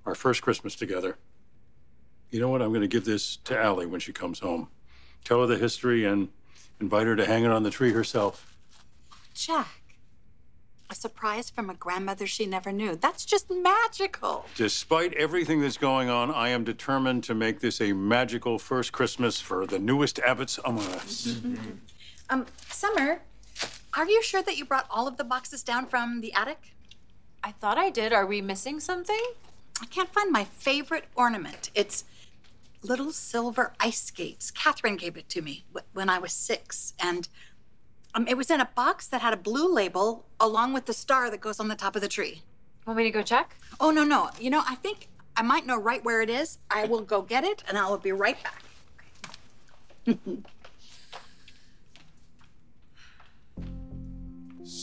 our 0.06 0.16
first 0.16 0.42
Christmas 0.42 0.76
together. 0.76 1.18
You 2.32 2.40
know 2.40 2.50
what? 2.50 2.62
I'm 2.62 2.70
going 2.70 2.82
to 2.82 2.88
give 2.88 3.06
this 3.06 3.38
to 3.46 3.58
Allie 3.58 3.86
when 3.86 4.00
she 4.00 4.12
comes 4.12 4.40
home. 4.40 4.68
Tell 5.24 5.42
her 5.42 5.48
the 5.48 5.58
history 5.58 6.06
and 6.06 6.30
invite 6.80 7.08
her 7.08 7.16
to 7.16 7.26
hang 7.26 7.44
it 7.44 7.52
on 7.52 7.64
the 7.64 7.70
tree 7.70 7.92
herself. 7.92 8.56
Jack, 9.34 9.68
a 10.90 10.96
surprise 10.96 11.50
from 11.50 11.70
a 11.70 11.74
grandmother 11.74 12.28
she 12.28 12.46
never 12.46 12.72
knew. 12.72 12.96
That's 12.96 13.26
just 13.26 13.50
magical. 13.50 14.46
Despite 14.56 15.14
everything 15.14 15.62
that's 15.62 15.78
going 15.78 16.10
on, 16.10 16.32
I 16.32 16.50
am 16.50 16.64
determined 16.64 17.24
to 17.26 17.36
make 17.36 17.60
this 17.60 17.80
a 17.80 17.94
magical 17.94 18.60
first 18.60 18.92
Christmas 18.92 19.40
for 19.40 19.66
the 19.66 19.80
newest 19.80 20.18
Abbotts 20.18 20.60
among 20.66 20.88
us. 20.88 21.40
Um, 22.32 22.46
Summer, 22.70 23.22
are 24.00 24.10
you 24.10 24.24
sure 24.24 24.42
that 24.42 24.58
you 24.58 24.64
brought 24.64 24.88
all 24.90 25.10
of 25.10 25.18
the 25.18 25.26
boxes 25.26 25.62
down 25.62 25.86
from 25.86 26.22
the 26.22 26.32
attic? 26.34 26.74
I 27.44 27.52
thought 27.52 27.78
I 27.78 27.90
did. 27.90 28.14
Are 28.14 28.26
we 28.26 28.42
missing 28.42 28.80
something? 28.80 29.22
I 29.82 29.86
can't 29.88 30.14
find 30.14 30.32
my 30.32 30.46
favorite 30.46 31.04
ornament. 31.16 31.70
It's 31.76 32.06
little 32.82 33.12
silver 33.12 33.74
ice 33.78 34.02
skates. 34.02 34.52
Catherine 34.52 34.96
gave 34.96 35.18
it 35.18 35.28
to 35.30 35.42
me 35.42 35.66
when 35.92 36.10
I 36.10 36.18
was 36.18 36.32
six, 36.32 36.94
and 36.98 37.28
um, 38.14 38.26
it 38.26 38.38
was 38.38 38.50
in 38.50 38.62
a 38.62 38.70
box 38.74 39.06
that 39.08 39.20
had 39.20 39.34
a 39.34 39.38
blue 39.38 39.70
label 39.70 40.26
along 40.40 40.72
with 40.72 40.86
the 40.86 40.94
star 40.94 41.30
that 41.30 41.42
goes 41.42 41.60
on 41.60 41.68
the 41.68 41.76
top 41.76 41.98
of 41.98 42.02
the 42.02 42.08
tree. 42.08 42.44
Want 42.86 42.96
me 42.98 43.04
to 43.04 43.12
go 43.12 43.22
check? 43.22 43.58
Oh 43.82 43.92
no, 43.92 44.06
no. 44.06 44.30
You 44.40 44.50
know, 44.50 44.64
I 44.66 44.76
think 44.76 45.10
I 45.36 45.42
might 45.42 45.66
know 45.66 45.78
right 45.78 46.04
where 46.06 46.22
it 46.22 46.30
is. 46.30 46.58
I 46.72 46.86
will 46.86 47.02
go 47.02 47.22
get 47.22 47.44
it, 47.44 47.66
and 47.68 47.78
I 47.78 47.90
will 47.90 47.98
be 47.98 48.14
right 48.14 48.38
back. 48.44 48.64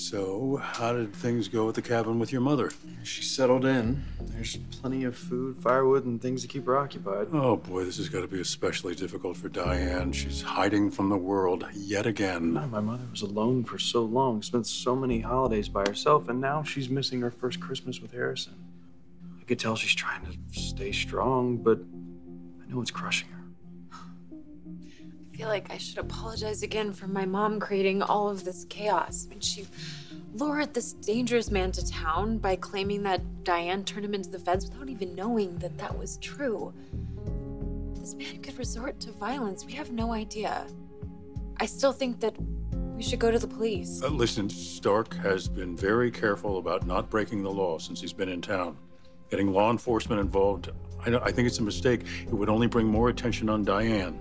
So, 0.08 0.60
how 0.62 0.92
did 0.92 1.12
things 1.12 1.48
go 1.48 1.68
at 1.68 1.74
the 1.74 1.82
cabin 1.82 2.20
with 2.20 2.30
your 2.30 2.40
mother? 2.40 2.70
She 3.02 3.22
settled 3.22 3.64
in. 3.64 4.04
There's 4.20 4.56
plenty 4.56 5.02
of 5.02 5.16
food, 5.16 5.58
firewood, 5.58 6.04
and 6.04 6.22
things 6.22 6.42
to 6.42 6.48
keep 6.48 6.64
her 6.66 6.78
occupied. 6.78 7.26
Oh 7.32 7.56
boy, 7.56 7.82
this 7.82 7.96
has 7.96 8.08
got 8.08 8.20
to 8.20 8.28
be 8.28 8.40
especially 8.40 8.94
difficult 8.94 9.36
for 9.36 9.48
Diane. 9.48 10.12
She's 10.12 10.42
hiding 10.42 10.92
from 10.92 11.08
the 11.08 11.16
world 11.16 11.66
yet 11.74 12.06
again. 12.06 12.52
My 12.52 12.66
mother 12.66 13.02
was 13.10 13.22
alone 13.22 13.64
for 13.64 13.80
so 13.80 14.02
long, 14.04 14.42
spent 14.42 14.68
so 14.68 14.94
many 14.94 15.22
holidays 15.22 15.68
by 15.68 15.80
herself, 15.80 16.28
and 16.28 16.40
now 16.40 16.62
she's 16.62 16.88
missing 16.88 17.20
her 17.22 17.32
first 17.32 17.58
Christmas 17.58 18.00
with 18.00 18.12
Harrison. 18.12 18.54
I 19.40 19.42
could 19.42 19.58
tell 19.58 19.74
she's 19.74 19.96
trying 19.96 20.24
to 20.24 20.60
stay 20.60 20.92
strong, 20.92 21.56
but 21.56 21.80
I 22.62 22.70
know 22.70 22.80
it's 22.80 22.92
crushing 22.92 23.30
her. 23.30 23.35
I 25.36 25.38
feel 25.38 25.48
like 25.48 25.70
I 25.70 25.76
should 25.76 25.98
apologize 25.98 26.62
again 26.62 26.94
for 26.94 27.06
my 27.08 27.26
mom 27.26 27.60
creating 27.60 28.00
all 28.00 28.30
of 28.30 28.42
this 28.42 28.64
chaos. 28.70 29.26
Mean, 29.28 29.40
she 29.40 29.66
lured 30.32 30.72
this 30.72 30.94
dangerous 30.94 31.50
man 31.50 31.72
to 31.72 31.86
town 31.86 32.38
by 32.38 32.56
claiming 32.56 33.02
that 33.02 33.44
Diane 33.44 33.84
turned 33.84 34.06
him 34.06 34.14
into 34.14 34.30
the 34.30 34.38
feds 34.38 34.66
without 34.66 34.88
even 34.88 35.14
knowing 35.14 35.58
that 35.58 35.76
that 35.76 35.98
was 35.98 36.16
true. 36.22 36.72
This 37.96 38.14
man 38.14 38.40
could 38.40 38.58
resort 38.58 38.98
to 39.00 39.12
violence. 39.12 39.66
We 39.66 39.74
have 39.74 39.92
no 39.92 40.14
idea. 40.14 40.66
I 41.60 41.66
still 41.66 41.92
think 41.92 42.18
that 42.20 42.34
we 42.94 43.02
should 43.02 43.18
go 43.18 43.30
to 43.30 43.38
the 43.38 43.46
police. 43.46 44.02
Uh, 44.02 44.08
listen, 44.08 44.48
Stark 44.48 45.14
has 45.16 45.50
been 45.50 45.76
very 45.76 46.10
careful 46.10 46.56
about 46.56 46.86
not 46.86 47.10
breaking 47.10 47.42
the 47.42 47.50
law 47.50 47.76
since 47.76 48.00
he's 48.00 48.14
been 48.14 48.30
in 48.30 48.40
town. 48.40 48.78
Getting 49.30 49.52
law 49.52 49.70
enforcement 49.70 50.18
involved, 50.18 50.70
I, 51.04 51.14
I 51.16 51.30
think 51.30 51.46
it's 51.46 51.58
a 51.58 51.62
mistake. 51.62 52.06
It 52.22 52.32
would 52.32 52.48
only 52.48 52.68
bring 52.68 52.86
more 52.86 53.10
attention 53.10 53.50
on 53.50 53.62
Diane. 53.62 54.18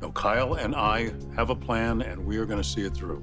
No, 0.00 0.10
Kyle 0.12 0.54
and 0.54 0.74
I 0.74 1.12
have 1.36 1.50
a 1.50 1.54
plan, 1.54 2.00
and 2.00 2.24
we 2.24 2.38
are 2.38 2.46
going 2.46 2.62
to 2.62 2.68
see 2.68 2.82
it 2.82 2.94
through. 2.94 3.22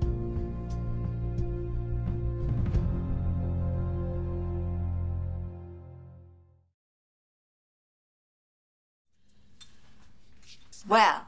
Well, 10.88 11.24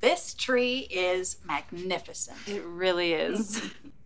this 0.00 0.34
tree 0.34 0.86
is 0.90 1.36
magnificent. 1.44 2.38
It 2.46 2.64
really 2.64 3.12
is. 3.12 3.60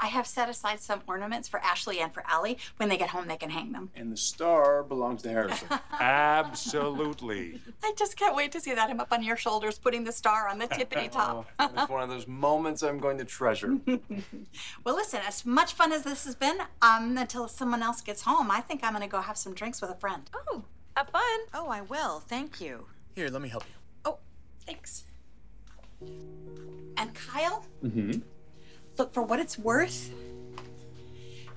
I 0.00 0.06
have 0.06 0.26
set 0.26 0.48
aside 0.48 0.80
some 0.80 1.00
ornaments 1.06 1.48
for 1.48 1.60
Ashley 1.60 2.00
and 2.00 2.12
for 2.14 2.22
Allie. 2.28 2.58
When 2.76 2.88
they 2.88 2.96
get 2.96 3.10
home, 3.10 3.26
they 3.28 3.36
can 3.36 3.50
hang 3.50 3.72
them. 3.72 3.90
And 3.96 4.12
the 4.12 4.16
star 4.16 4.82
belongs 4.82 5.22
to 5.22 5.28
Harrison. 5.30 5.68
Absolutely. 6.00 7.60
I 7.82 7.92
just 7.96 8.16
can't 8.16 8.34
wait 8.36 8.52
to 8.52 8.60
see 8.60 8.74
that 8.74 8.88
him 8.90 9.00
up 9.00 9.12
on 9.12 9.22
your 9.22 9.36
shoulders, 9.36 9.78
putting 9.78 10.04
the 10.04 10.12
star 10.12 10.48
on 10.48 10.58
the 10.58 10.68
tippity 10.68 11.10
top. 11.12 11.46
it's 11.58 11.88
one 11.90 12.02
of 12.02 12.08
those 12.08 12.26
moments 12.28 12.82
I'm 12.82 12.98
going 12.98 13.18
to 13.18 13.24
treasure. 13.24 13.76
well, 14.84 14.94
listen, 14.94 15.20
as 15.26 15.44
much 15.44 15.72
fun 15.74 15.92
as 15.92 16.02
this 16.04 16.24
has 16.24 16.34
been, 16.34 16.58
um, 16.82 17.16
until 17.18 17.48
someone 17.48 17.82
else 17.82 18.00
gets 18.00 18.22
home, 18.22 18.50
I 18.50 18.60
think 18.60 18.84
I'm 18.84 18.92
going 18.92 19.02
to 19.02 19.08
go 19.08 19.20
have 19.20 19.36
some 19.36 19.54
drinks 19.54 19.80
with 19.80 19.90
a 19.90 19.96
friend. 19.96 20.30
Oh, 20.50 20.64
have 20.96 21.08
fun. 21.10 21.40
Oh, 21.54 21.68
I 21.68 21.80
will. 21.82 22.20
Thank 22.20 22.60
you. 22.60 22.86
Here, 23.14 23.28
let 23.28 23.42
me 23.42 23.48
help 23.48 23.64
you. 23.64 23.74
Oh, 24.04 24.18
thanks. 24.64 25.04
And 26.96 27.14
Kyle, 27.14 27.64
Mm-hmm. 27.84 28.20
Look, 28.98 29.14
for 29.14 29.22
what 29.22 29.40
it's 29.40 29.58
worth, 29.58 30.12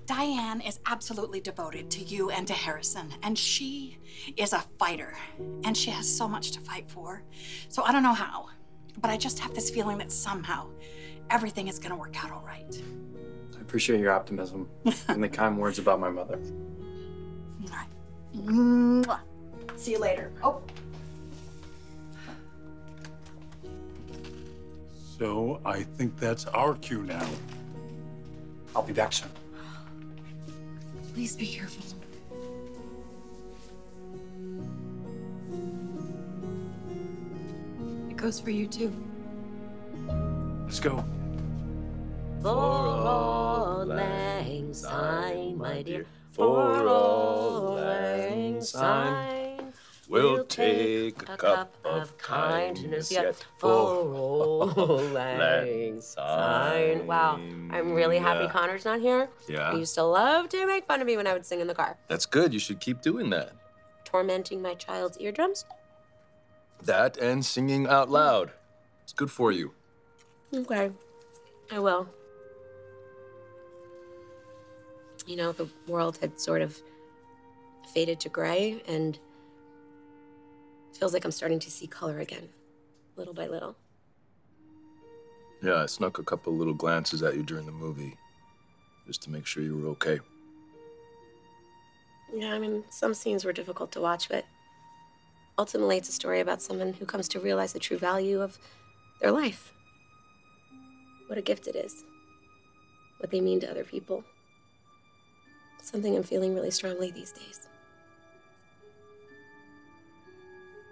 Diane 0.05 0.61
is 0.61 0.79
absolutely 0.85 1.39
devoted 1.39 1.89
to 1.91 2.03
you 2.03 2.29
and 2.29 2.45
to 2.47 2.53
Harrison, 2.53 3.13
and 3.23 3.37
she 3.37 3.97
is 4.37 4.53
a 4.53 4.63
fighter, 4.77 5.15
and 5.63 5.75
she 5.75 5.89
has 5.89 6.07
so 6.07 6.27
much 6.27 6.51
to 6.51 6.59
fight 6.59 6.89
for. 6.89 7.23
So 7.69 7.83
I 7.83 7.91
don't 7.91 8.03
know 8.03 8.13
how, 8.13 8.49
but 8.99 9.09
I 9.09 9.17
just 9.17 9.39
have 9.39 9.53
this 9.53 9.69
feeling 9.69 9.97
that 9.99 10.11
somehow 10.11 10.67
everything 11.29 11.67
is 11.67 11.79
going 11.79 11.91
to 11.91 11.95
work 11.95 12.23
out 12.23 12.31
all 12.31 12.43
right. 12.45 12.81
I 13.57 13.61
appreciate 13.61 13.99
your 13.99 14.11
optimism 14.11 14.69
and 15.07 15.23
the 15.23 15.29
kind 15.29 15.57
words 15.57 15.79
about 15.79 15.99
my 15.99 16.09
mother. 16.09 16.39
All 17.63 17.69
right. 17.69 17.87
Mwah. 18.35 19.19
See 19.77 19.91
you 19.91 19.99
later. 19.99 20.31
Oh, 20.43 20.61
So, 25.21 25.61
I 25.63 25.83
think 25.83 26.17
that's 26.19 26.47
our 26.47 26.73
cue 26.73 27.03
now. 27.03 27.29
I'll 28.75 28.81
be 28.81 28.91
back 28.91 29.13
soon. 29.13 29.29
Please 31.13 31.35
be 31.35 31.45
careful. 31.45 31.85
It 38.09 38.17
goes 38.17 38.39
for 38.39 38.49
you 38.49 38.65
too. 38.65 38.91
Let's 40.63 40.79
go. 40.79 41.05
For 42.41 42.49
auld 42.49 43.89
lang 43.89 44.73
syne, 44.73 45.55
my 45.55 45.83
dear. 45.83 46.07
For 46.31 46.87
auld 46.87 47.75
lang 47.75 48.59
syne. 48.63 49.71
We'll 50.09 50.45
take 50.45 51.21
a 51.29 51.37
cup 51.37 51.80
of 51.91 52.17
kindness 52.17 53.11
yet 53.11 53.35
for 53.57 53.67
auld 53.67 55.11
lang 55.13 56.01
syne. 56.01 57.05
Wow, 57.07 57.35
I'm 57.69 57.93
really 57.93 58.19
mm, 58.19 58.23
happy 58.23 58.45
Yeah. 58.45 58.51
Connor's 58.51 58.85
not 58.85 58.99
here. 59.01 59.29
Yeah. 59.47 59.71
He 59.73 59.79
used 59.79 59.95
to 59.95 60.03
love 60.03 60.49
to 60.49 60.65
make 60.67 60.85
fun 60.85 61.01
of 61.01 61.07
me 61.07 61.17
when 61.17 61.27
I 61.27 61.33
would 61.33 61.45
sing 61.45 61.59
in 61.59 61.67
the 61.67 61.75
car, 61.75 61.97
That's 62.07 62.25
good. 62.25 62.53
You 62.53 62.59
should 62.59 62.79
keep 62.79 63.01
doing 63.01 63.29
that. 63.31 63.51
tormenting 64.05 64.61
my 64.61 64.73
child's 64.75 65.17
eardrums. 65.19 65.65
That 66.83 67.17
and 67.17 67.45
singing 67.45 67.87
out 67.87 68.09
loud. 68.09 68.51
It's 69.03 69.13
good 69.13 69.31
for 69.31 69.51
you. 69.51 69.73
Okay, 70.53 70.91
I 71.71 71.79
will. 71.79 72.07
You 75.25 75.35
know, 75.37 75.51
the 75.51 75.69
world 75.87 76.17
had 76.19 76.39
sort 76.39 76.61
of 76.61 76.81
faded 77.93 78.19
to 78.21 78.29
gray, 78.29 78.81
and 78.87 79.19
feels 80.97 81.13
like 81.13 81.25
I'm 81.25 81.31
starting 81.31 81.59
to 81.59 81.71
see 81.71 81.87
color 81.87 82.19
again, 82.19 82.49
little 83.15 83.33
by 83.33 83.47
little. 83.47 83.75
Yeah, 85.61 85.83
I 85.83 85.85
snuck 85.85 86.17
a 86.17 86.23
couple 86.23 86.53
little 86.53 86.73
glances 86.73 87.21
at 87.21 87.35
you 87.35 87.43
during 87.43 87.65
the 87.65 87.71
movie 87.71 88.17
just 89.05 89.21
to 89.23 89.29
make 89.29 89.45
sure 89.45 89.63
you 89.63 89.77
were 89.77 89.89
okay. 89.89 90.19
Yeah, 92.33 92.53
I 92.53 92.59
mean, 92.59 92.83
some 92.89 93.13
scenes 93.13 93.43
were 93.43 93.53
difficult 93.53 93.91
to 93.91 94.01
watch, 94.01 94.29
but 94.29 94.45
ultimately, 95.57 95.97
it's 95.97 96.09
a 96.09 96.13
story 96.13 96.39
about 96.39 96.61
someone 96.61 96.93
who 96.93 97.05
comes 97.05 97.27
to 97.29 97.39
realize 97.39 97.73
the 97.73 97.79
true 97.79 97.97
value 97.97 98.41
of 98.41 98.57
their 99.19 99.31
life. 99.31 99.73
What 101.27 101.37
a 101.37 101.41
gift 101.41 101.67
it 101.67 101.75
is. 101.75 102.03
What 103.19 103.31
they 103.31 103.41
mean 103.41 103.59
to 103.59 103.69
other 103.69 103.83
people. 103.83 104.23
Something 105.81 106.15
I'm 106.15 106.23
feeling 106.23 106.55
really 106.55 106.71
strongly 106.71 107.11
these 107.11 107.31
days. 107.31 107.67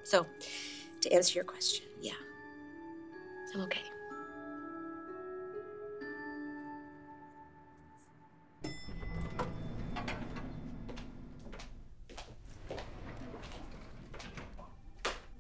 So, 0.10 0.26
to 1.02 1.14
answer 1.14 1.36
your 1.36 1.44
question, 1.44 1.86
yeah, 2.02 2.14
I'm 3.54 3.62
okay. 3.62 3.84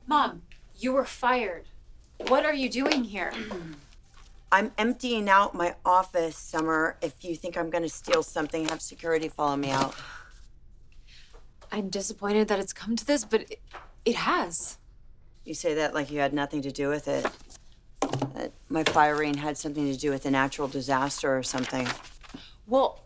Mom, 0.05 0.43
you 0.77 0.91
were 0.91 1.03
fired. 1.03 1.65
What 2.27 2.45
are 2.45 2.53
you 2.53 2.69
doing 2.69 3.03
here? 3.03 3.33
I'm 4.51 4.71
emptying 4.77 5.27
out 5.29 5.55
my 5.55 5.73
office, 5.83 6.37
Summer. 6.37 6.95
If 7.01 7.25
you 7.25 7.35
think 7.35 7.57
I'm 7.57 7.71
going 7.71 7.81
to 7.81 7.89
steal 7.89 8.21
something, 8.21 8.67
have 8.67 8.83
security 8.83 9.29
follow 9.29 9.55
me 9.55 9.71
out. 9.71 9.95
I'm 11.71 11.89
disappointed 11.89 12.49
that 12.49 12.59
it's 12.59 12.73
come 12.73 12.95
to 12.95 13.05
this, 13.05 13.25
but 13.25 13.41
it, 13.49 13.59
it 14.05 14.15
has. 14.15 14.77
You 15.45 15.53
say 15.53 15.73
that 15.75 15.93
like 15.93 16.11
you 16.11 16.19
had 16.19 16.33
nothing 16.33 16.61
to 16.63 16.71
do 16.71 16.89
with 16.89 17.07
it. 17.07 17.25
That 18.35 18.51
my 18.69 18.83
firing 18.83 19.35
had 19.35 19.57
something 19.57 19.91
to 19.91 19.97
do 19.97 20.11
with 20.11 20.25
a 20.25 20.31
natural 20.31 20.67
disaster 20.67 21.35
or 21.37 21.43
something. 21.43 21.87
Well, 22.67 23.01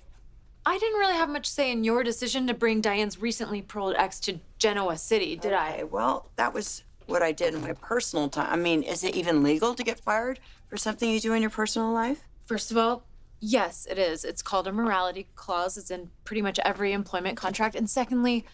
I 0.66 0.78
didn't 0.78 1.00
really 1.00 1.16
have 1.16 1.30
much 1.30 1.46
say 1.46 1.72
in 1.72 1.84
your 1.84 2.04
decision 2.04 2.48
to 2.48 2.54
bring 2.54 2.82
Diane's 2.82 3.20
recently 3.20 3.62
paroled 3.62 3.96
ex 3.98 4.20
to 4.22 4.40
Genoa 4.58 4.98
City, 4.98 5.36
did 5.36 5.54
I? 5.54 5.84
Well, 5.84 6.30
that 6.38 6.54
was 6.54 6.84
what 7.06 7.22
I 7.22 7.32
did 7.32 7.54
in 7.54 7.62
my 7.62 7.74
personal 7.74 8.30
time. 8.30 8.48
I 8.50 8.56
mean, 8.56 8.82
is 8.84 9.04
it 9.04 9.16
even 9.16 9.44
legal 9.44 9.76
to 9.76 9.84
get 9.84 10.00
fired 10.00 10.40
for 10.68 10.78
something 10.78 11.10
you 11.10 11.20
do 11.20 11.34
in 11.34 11.42
your 11.42 11.52
personal 11.52 11.92
life? 11.92 12.22
First 12.46 12.72
of 12.72 12.78
all, 12.78 13.04
yes, 13.40 13.86
it 13.90 13.98
is. 13.98 14.24
It's 14.24 14.42
called 14.42 14.68
a 14.68 14.72
morality 14.72 15.28
clause. 15.36 15.78
It's 15.78 15.92
in 15.92 16.10
pretty 16.24 16.42
much 16.42 16.60
every 16.60 16.94
employment 16.94 17.36
contract. 17.36 17.76
And 17.76 17.90
secondly, 17.90 18.46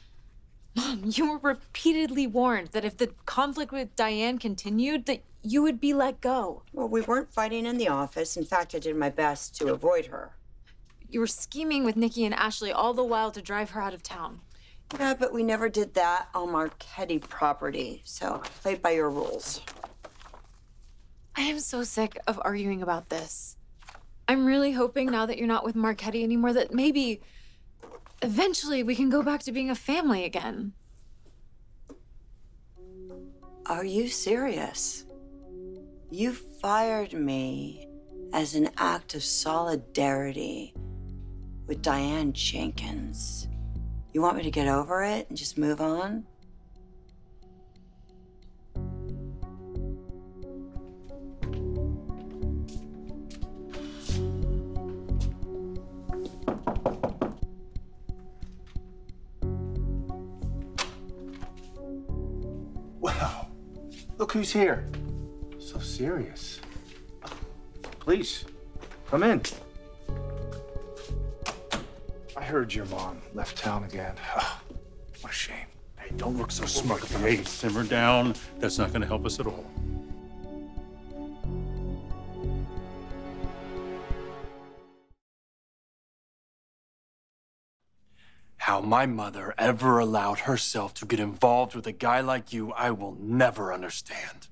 Mom, 0.80 1.02
you 1.06 1.32
were 1.32 1.38
repeatedly 1.38 2.26
warned 2.26 2.70
that 2.70 2.86
if 2.86 2.98
the 2.98 3.08
conflict 3.26 3.72
with 3.72 3.96
Diane 3.96 4.38
continued, 4.38 5.06
that 5.08 5.24
you 5.42 5.62
would 5.62 5.80
be 5.80 5.94
let 5.94 6.22
go. 6.22 6.64
Well, 6.72 6.88
we 6.88 7.02
weren't 7.02 7.34
fighting 7.34 7.66
in 7.66 7.78
the 7.78 7.90
office. 7.90 8.38
In 8.38 8.46
fact, 8.46 8.74
I 8.74 8.80
did 8.80 8.96
my 8.96 9.10
best 9.10 9.56
to 9.58 9.74
avoid 9.74 10.06
her. 10.06 10.36
You 11.10 11.20
were 11.20 11.28
scheming 11.28 11.84
with 11.84 11.98
Nikki 11.98 12.24
and 12.24 12.34
Ashley 12.34 12.72
all 12.72 12.94
the 12.94 13.04
while 13.04 13.32
to 13.32 13.42
drive 13.42 13.72
her 13.72 13.82
out 13.82 13.94
of 13.94 14.04
town. 14.04 14.40
Yeah, 14.98 15.16
but 15.16 15.34
we 15.34 15.44
never 15.44 15.68
did 15.70 15.96
that 15.96 16.30
on 16.34 16.52
Marchetti 16.52 17.20
property, 17.20 18.02
so 18.06 18.42
I 18.44 18.48
played 18.48 18.82
by 18.82 18.92
your 18.92 19.10
rules. 19.10 19.62
I 21.36 21.42
am 21.42 21.60
so 21.60 21.84
sick 21.84 22.18
of 22.26 22.40
arguing 22.44 22.82
about 22.82 23.10
this. 23.10 23.58
I'm 24.28 24.46
really 24.46 24.72
hoping 24.72 25.08
now 25.12 25.26
that 25.26 25.38
you're 25.38 25.48
not 25.48 25.66
with 25.66 25.76
Marchetti 25.76 26.24
anymore 26.24 26.54
that 26.54 26.74
maybe 26.74 27.22
eventually 28.22 28.84
we 28.84 28.96
can 28.96 29.10
go 29.10 29.24
back 29.24 29.42
to 29.44 29.52
being 29.52 29.70
a 29.70 29.76
family 29.76 30.26
again. 30.26 30.74
Are 33.66 33.86
you 33.86 34.08
serious? 34.08 35.06
You 36.12 36.34
fired 36.34 37.14
me 37.14 37.88
as 38.34 38.56
an 38.56 38.70
act 38.78 39.16
of 39.16 39.24
solidarity 39.24 40.74
with 41.68 41.82
Diane 41.82 42.34
Jenkins. 42.34 43.48
You 44.12 44.22
want 44.22 44.38
me 44.38 44.44
to 44.44 44.52
get 44.52 44.68
over 44.68 45.04
it 45.04 45.30
and 45.30 45.38
just 45.38 45.58
move 45.58 45.82
on? 45.82 46.26
Look 64.20 64.34
who's 64.34 64.52
here. 64.52 64.86
So 65.60 65.80
serious. 65.80 66.60
Please, 68.02 68.44
come 69.10 69.24
in. 69.24 69.42
I 72.36 72.44
heard 72.44 72.74
your 72.74 72.86
mom 72.88 73.22
left 73.34 73.58
town 73.58 73.86
again. 73.86 74.16
what 75.22 75.32
a 75.32 75.34
shame. 75.34 75.68
Hey, 75.98 76.12
don't 76.18 76.38
look 76.38 76.52
so 76.52 76.66
smug. 76.66 77.00
Hey, 77.08 77.46
simmer 77.46 77.86
down. 77.86 78.36
That's 78.60 78.78
not 78.78 78.90
going 78.90 79.02
to 79.02 79.08
help 79.08 79.26
us 79.26 79.40
at 79.40 79.48
all. 79.48 79.66
My 88.90 89.06
mother 89.06 89.54
ever 89.56 90.00
allowed 90.00 90.40
herself 90.40 90.96
to 90.96 91.06
get 91.06 91.20
involved 91.20 91.76
with 91.76 91.86
a 91.86 91.92
guy 91.92 92.22
like 92.22 92.52
you, 92.52 92.74
I 92.74 92.90
will 92.90 93.16
never 93.20 93.72
understand. 93.72 94.48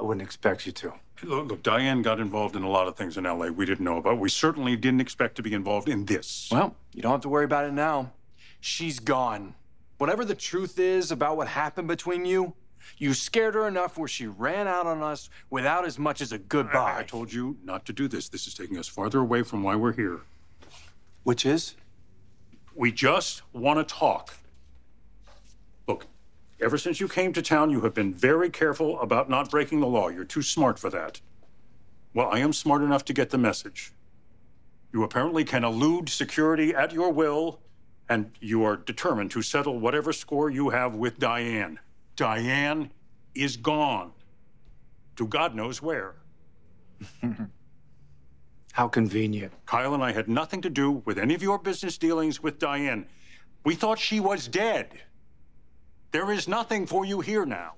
I 0.00 0.02
wouldn't 0.02 0.22
expect 0.22 0.66
you 0.66 0.72
to. 0.72 0.94
Look, 1.22 1.48
look, 1.48 1.62
Diane 1.62 2.02
got 2.02 2.18
involved 2.18 2.56
in 2.56 2.64
a 2.64 2.68
lot 2.68 2.88
of 2.88 2.96
things 2.96 3.16
in 3.16 3.22
LA 3.22 3.46
we 3.46 3.64
didn't 3.64 3.84
know 3.84 3.98
about. 3.98 4.18
We 4.18 4.28
certainly 4.28 4.74
didn't 4.74 5.00
expect 5.00 5.36
to 5.36 5.44
be 5.44 5.54
involved 5.54 5.88
in 5.88 6.06
this. 6.06 6.48
Well, 6.50 6.74
you 6.92 7.02
don't 7.02 7.12
have 7.12 7.20
to 7.20 7.28
worry 7.28 7.44
about 7.44 7.64
it 7.64 7.72
now. 7.72 8.12
She's 8.60 8.98
gone. 8.98 9.54
Whatever 9.98 10.24
the 10.24 10.34
truth 10.34 10.80
is 10.80 11.12
about 11.12 11.36
what 11.36 11.46
happened 11.46 11.86
between 11.86 12.26
you, 12.26 12.54
you 12.98 13.14
scared 13.14 13.54
her 13.54 13.68
enough 13.68 13.96
where 13.96 14.08
she 14.08 14.26
ran 14.26 14.66
out 14.66 14.86
on 14.86 15.04
us 15.04 15.30
without 15.50 15.86
as 15.86 16.00
much 16.00 16.20
as 16.20 16.32
a 16.32 16.38
goodbye. 16.38 16.96
I, 16.96 16.98
I 16.98 17.02
told 17.04 17.32
you 17.32 17.56
not 17.62 17.86
to 17.86 17.92
do 17.92 18.08
this. 18.08 18.28
This 18.28 18.48
is 18.48 18.54
taking 18.54 18.76
us 18.76 18.88
farther 18.88 19.20
away 19.20 19.44
from 19.44 19.62
why 19.62 19.76
we're 19.76 19.92
here. 19.92 20.22
Which 21.22 21.46
is? 21.46 21.76
We 22.76 22.92
just 22.92 23.40
want 23.54 23.78
to 23.78 23.94
talk. 23.94 24.34
Look, 25.88 26.06
ever 26.60 26.76
since 26.76 27.00
you 27.00 27.08
came 27.08 27.32
to 27.32 27.40
town, 27.40 27.70
you 27.70 27.80
have 27.80 27.94
been 27.94 28.12
very 28.12 28.50
careful 28.50 29.00
about 29.00 29.30
not 29.30 29.50
breaking 29.50 29.80
the 29.80 29.86
law. 29.86 30.08
You're 30.08 30.24
too 30.24 30.42
smart 30.42 30.78
for 30.78 30.90
that. 30.90 31.22
Well, 32.12 32.28
I 32.30 32.40
am 32.40 32.52
smart 32.52 32.82
enough 32.82 33.02
to 33.06 33.14
get 33.14 33.30
the 33.30 33.38
message. 33.38 33.92
You 34.92 35.02
apparently 35.04 35.42
can 35.42 35.64
elude 35.64 36.10
security 36.10 36.74
at 36.74 36.92
your 36.92 37.10
will, 37.10 37.60
and 38.10 38.30
you 38.40 38.62
are 38.64 38.76
determined 38.76 39.30
to 39.30 39.40
settle 39.40 39.78
whatever 39.78 40.12
score 40.12 40.50
you 40.50 40.68
have 40.68 40.94
with 40.94 41.18
Diane. 41.18 41.78
Diane 42.14 42.90
is 43.34 43.56
gone. 43.56 44.12
To 45.16 45.26
God 45.26 45.54
knows 45.54 45.80
where. 45.80 46.16
How 48.76 48.88
convenient. 48.88 49.54
Kyle 49.64 49.94
and 49.94 50.02
I 50.02 50.12
had 50.12 50.28
nothing 50.28 50.60
to 50.60 50.68
do 50.68 51.02
with 51.06 51.18
any 51.18 51.34
of 51.34 51.42
your 51.42 51.58
business 51.58 51.96
dealings 51.96 52.42
with 52.42 52.58
Diane. 52.58 53.06
We 53.64 53.74
thought 53.74 53.98
she 53.98 54.20
was 54.20 54.48
dead. 54.48 54.90
There 56.12 56.30
is 56.30 56.46
nothing 56.46 56.86
for 56.86 57.06
you 57.06 57.22
here 57.22 57.46
now. 57.46 57.72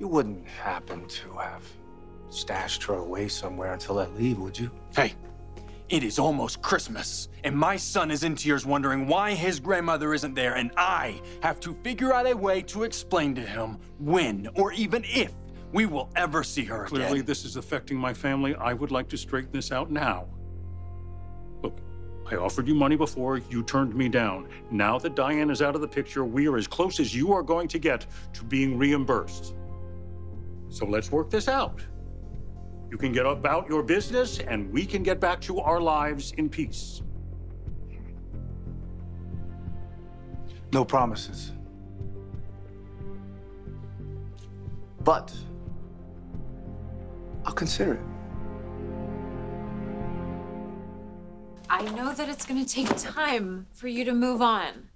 You 0.00 0.08
wouldn't 0.08 0.48
happen 0.48 1.06
to 1.06 1.34
have 1.34 1.62
stashed 2.30 2.82
her 2.82 2.94
away 2.94 3.28
somewhere 3.28 3.74
until 3.74 4.00
I 4.00 4.06
leave, 4.06 4.40
would 4.40 4.58
you? 4.58 4.72
Hey, 4.96 5.14
it 5.88 6.02
is 6.02 6.18
almost 6.18 6.60
Christmas, 6.60 7.28
and 7.44 7.56
my 7.56 7.76
son 7.76 8.10
is 8.10 8.24
in 8.24 8.34
tears 8.34 8.66
wondering 8.66 9.06
why 9.06 9.34
his 9.34 9.60
grandmother 9.60 10.14
isn't 10.14 10.34
there, 10.34 10.56
and 10.56 10.72
I 10.76 11.20
have 11.44 11.60
to 11.60 11.74
figure 11.84 12.12
out 12.12 12.26
a 12.26 12.34
way 12.34 12.60
to 12.62 12.82
explain 12.82 13.36
to 13.36 13.40
him 13.40 13.78
when, 14.00 14.48
or 14.56 14.72
even 14.72 15.04
if, 15.06 15.30
we 15.74 15.86
will 15.86 16.08
ever 16.14 16.44
see 16.44 16.64
her 16.64 16.84
Clearly, 16.84 17.18
again. 17.18 17.26
this 17.26 17.44
is 17.44 17.56
affecting 17.56 17.98
my 17.98 18.14
family. 18.14 18.54
I 18.54 18.72
would 18.72 18.92
like 18.92 19.08
to 19.08 19.16
straighten 19.16 19.50
this 19.50 19.72
out 19.72 19.90
now. 19.90 20.28
Look, 21.62 21.80
I 22.30 22.36
offered 22.36 22.68
you 22.68 22.76
money 22.76 22.94
before, 22.94 23.38
you 23.38 23.64
turned 23.64 23.92
me 23.92 24.08
down. 24.08 24.48
Now 24.70 25.00
that 25.00 25.16
Diane 25.16 25.50
is 25.50 25.62
out 25.62 25.74
of 25.74 25.80
the 25.80 25.88
picture, 25.88 26.24
we 26.24 26.46
are 26.46 26.56
as 26.56 26.68
close 26.68 27.00
as 27.00 27.12
you 27.12 27.32
are 27.32 27.42
going 27.42 27.66
to 27.68 27.80
get 27.80 28.06
to 28.34 28.44
being 28.44 28.78
reimbursed. 28.78 29.56
So 30.68 30.86
let's 30.86 31.10
work 31.10 31.28
this 31.28 31.48
out. 31.48 31.80
You 32.88 32.96
can 32.96 33.10
get 33.10 33.26
about 33.26 33.68
your 33.68 33.82
business, 33.82 34.38
and 34.38 34.70
we 34.72 34.86
can 34.86 35.02
get 35.02 35.18
back 35.18 35.40
to 35.42 35.58
our 35.58 35.80
lives 35.80 36.32
in 36.38 36.48
peace. 36.48 37.02
No 40.72 40.84
promises. 40.84 41.50
But 45.02 45.34
I'll 47.44 47.52
consider 47.52 47.94
it. 47.94 48.00
I 51.68 51.82
know 51.92 52.12
that 52.12 52.28
it's 52.28 52.46
gonna 52.46 52.64
take 52.64 52.94
time 52.96 53.66
for 53.72 53.88
you 53.88 54.04
to 54.04 54.12
move 54.12 54.40
on. 54.42 54.88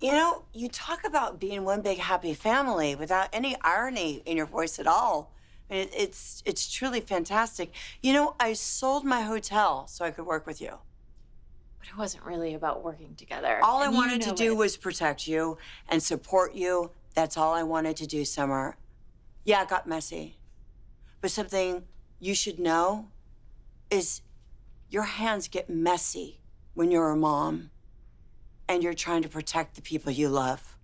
You 0.00 0.12
know, 0.12 0.44
you 0.52 0.68
talk 0.68 1.04
about 1.04 1.40
being 1.40 1.64
one 1.64 1.80
big 1.82 1.98
happy 1.98 2.34
family 2.34 2.94
without 2.94 3.28
any 3.32 3.56
irony 3.62 4.22
in 4.26 4.36
your 4.36 4.46
voice 4.46 4.78
at 4.78 4.86
all. 4.86 5.32
I 5.70 5.74
mean, 5.74 5.82
it, 5.88 5.90
it's 5.94 6.42
it's 6.46 6.70
truly 6.72 7.00
fantastic. 7.00 7.72
You 8.02 8.12
know, 8.12 8.34
I 8.38 8.52
sold 8.52 9.04
my 9.04 9.22
hotel 9.22 9.86
so 9.88 10.04
I 10.04 10.10
could 10.10 10.26
work 10.26 10.46
with 10.46 10.60
you. 10.60 10.78
But 11.78 11.88
it 11.88 11.96
wasn't 11.96 12.24
really 12.24 12.54
about 12.54 12.84
working 12.84 13.14
together. 13.16 13.60
All 13.62 13.82
I 13.82 13.86
And 13.86 13.94
you 13.94 13.98
wanted 13.98 14.22
to 14.22 14.28
know 14.30 14.36
do 14.36 14.52
it. 14.52 14.56
was 14.56 14.76
protect 14.76 15.26
you 15.26 15.58
and 15.88 16.02
support 16.02 16.54
you. 16.54 16.90
That's 17.14 17.36
all 17.36 17.54
I 17.54 17.62
wanted 17.62 17.96
to 17.98 18.06
do, 18.06 18.24
Summer. 18.24 18.76
Yeah, 19.44 19.62
it 19.62 19.68
got 19.68 19.86
messy. 19.86 20.36
But 21.20 21.30
something 21.30 21.84
you 22.20 22.34
should 22.34 22.58
know 22.58 23.08
is 23.90 24.22
your 24.90 25.04
hands 25.04 25.48
get 25.48 25.68
messy 25.68 26.40
when 26.74 26.90
you're 26.90 27.10
a 27.10 27.16
mom 27.16 27.70
and 28.68 28.82
you're 28.82 28.94
trying 28.94 29.22
to 29.22 29.28
protect 29.28 29.74
the 29.74 29.82
people 29.82 30.12
you 30.12 30.28
love. 30.28 30.76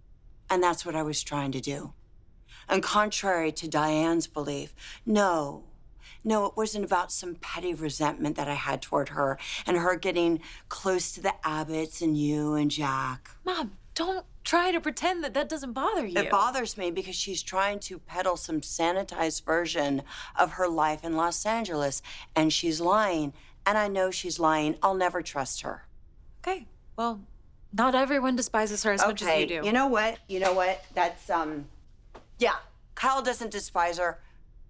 And 0.50 0.62
that's 0.62 0.84
what 0.84 0.96
I 0.96 1.02
was 1.02 1.22
trying 1.22 1.52
to 1.52 1.60
do. 1.60 1.92
And 2.68 2.82
contrary 2.82 3.52
to 3.52 3.68
Diane's 3.68 4.26
belief, 4.26 4.74
no, 5.04 5.64
no, 6.22 6.46
it 6.46 6.56
wasn't 6.56 6.84
about 6.84 7.12
some 7.12 7.34
petty 7.34 7.74
resentment 7.74 8.36
that 8.36 8.48
I 8.48 8.54
had 8.54 8.80
toward 8.80 9.10
her 9.10 9.38
and 9.66 9.76
her 9.76 9.96
getting 9.96 10.40
close 10.68 11.12
to 11.12 11.20
the 11.20 11.34
Abbotts 11.44 12.00
and 12.00 12.16
you 12.16 12.54
and 12.54 12.70
Jack. 12.70 13.30
Mom, 13.44 13.72
don't 13.94 14.26
try 14.44 14.72
to 14.72 14.80
pretend 14.80 15.24
that 15.24 15.34
that 15.34 15.48
doesn't 15.48 15.72
bother 15.72 16.06
you. 16.06 16.18
It 16.18 16.30
bothers 16.30 16.76
me 16.76 16.90
because 16.90 17.14
she's 17.14 17.42
trying 17.42 17.78
to 17.80 17.98
peddle 17.98 18.36
some 18.36 18.60
sanitized 18.60 19.44
version 19.44 20.02
of 20.38 20.52
her 20.52 20.68
life 20.68 21.04
in 21.04 21.16
Los 21.16 21.46
Angeles, 21.46 22.02
and 22.36 22.52
she's 22.52 22.80
lying. 22.80 23.32
And 23.66 23.78
I 23.78 23.88
know 23.88 24.10
she's 24.10 24.38
lying. 24.38 24.76
I'll 24.82 24.94
never 24.94 25.22
trust 25.22 25.62
her. 25.62 25.86
Okay, 26.40 26.66
well, 26.96 27.20
not 27.72 27.94
everyone 27.94 28.36
despises 28.36 28.82
her 28.82 28.92
as 28.92 29.00
much 29.00 29.22
as 29.22 29.40
you 29.40 29.46
do. 29.46 29.60
You 29.64 29.72
know 29.72 29.86
what? 29.86 30.18
You 30.28 30.40
know 30.40 30.52
what? 30.52 30.84
That's 30.94 31.30
um 31.30 31.66
yeah, 32.38 32.56
Kyle 32.94 33.22
doesn't 33.22 33.50
despise 33.50 33.98
her. 33.98 34.20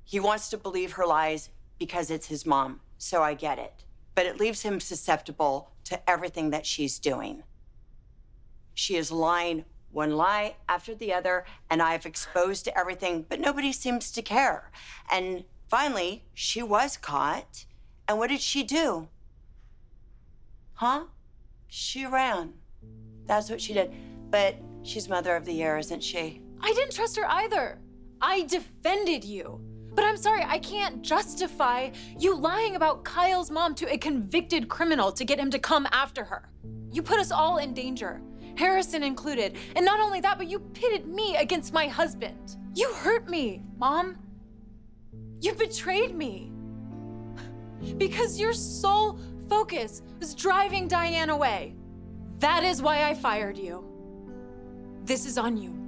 He 0.05 0.21
wants 0.21 0.51
to 0.51 0.59
believe 0.59 0.93
her 0.93 1.07
lies 1.07 1.49
because 1.79 2.11
it's 2.11 2.27
his 2.27 2.47
mom. 2.47 2.81
So 2.99 3.23
I 3.23 3.35
get 3.35 3.59
it. 3.59 3.85
But 4.15 4.27
it 4.27 4.39
leaves 4.39 4.63
him 4.63 4.79
susceptible 4.79 5.71
to 5.85 6.09
everything 6.09 6.51
that 6.51 6.67
she's 6.67 6.99
doing. 6.99 7.43
She 8.75 8.97
is 8.97 9.11
lying 9.11 9.65
one 9.93 10.17
lie 10.17 10.57
after 10.69 10.95
the 10.95 11.15
other, 11.15 11.45
and 11.71 11.81
I've 11.81 12.05
exposed 12.05 12.65
to 12.65 12.79
everything, 12.79 13.25
but 13.29 13.41
nobody 13.41 13.73
seems 13.73 14.11
to 14.11 14.23
care. 14.23 14.71
And 15.11 15.45
finally, 15.69 16.25
she 16.35 16.63
was 16.63 16.97
caught. 16.97 17.65
And 18.09 18.19
what 18.19 18.29
did 18.29 18.41
she 18.41 18.65
do? 18.65 19.09
Huh? 20.75 21.05
She 21.69 22.05
ran. 22.05 22.55
That's 23.27 23.49
what 23.49 23.61
she 23.61 23.73
did. 23.73 23.93
But 24.31 24.57
she's 24.83 25.09
mother 25.09 25.37
of 25.37 25.45
the 25.45 25.53
year, 25.53 25.79
isn't 25.79 26.03
she? 26.03 26.43
I 26.61 26.73
didn't 26.73 26.95
trust 26.95 27.17
her 27.17 27.27
either. 27.27 27.79
I 28.21 28.43
defended 28.43 29.25
you. 29.25 29.61
But 29.95 30.05
I'm 30.05 30.17
sorry, 30.17 30.43
I 30.45 30.59
can't 30.59 31.03
justify 31.03 31.91
you 32.19 32.35
lying 32.35 32.75
about 32.75 33.05
Kyle's 33.05 33.51
mom 33.51 33.77
to 33.77 33.93
a 33.93 33.97
convicted 33.97 34.69
criminal 34.69 35.13
to 35.13 35.25
get 35.25 35.39
him 35.39 35.51
to 35.51 35.59
come 35.59 35.87
after 35.93 36.25
her. 36.25 36.49
You 36.91 37.03
put 37.03 37.21
us 37.21 37.31
all 37.31 37.59
in 37.59 37.75
danger, 37.75 38.21
Harrison 38.57 39.03
included. 39.03 39.57
And 39.77 39.85
not 39.85 40.01
only 40.01 40.21
that, 40.21 40.39
but 40.39 40.49
you 40.49 40.59
pitted 40.61 41.07
me 41.07 41.37
against 41.37 41.73
my 41.73 41.87
husband. 41.89 42.57
You 42.75 42.93
hurt 42.95 43.29
me, 43.29 43.63
Mom. 43.79 44.17
You 45.41 45.55
betrayed 45.55 46.15
me. 46.15 46.51
Because 47.99 48.41
your 48.41 48.53
sole 48.53 49.19
focus 49.49 50.03
was 50.19 50.35
driving 50.35 50.89
Diane 50.89 51.31
away. 51.31 51.75
That 52.39 52.65
is 52.65 52.81
why 52.81 53.05
I 53.05 53.15
fired 53.15 53.59
you. 53.59 53.85
This 55.05 55.27
is 55.27 55.37
on 55.37 55.57
you. 55.57 55.79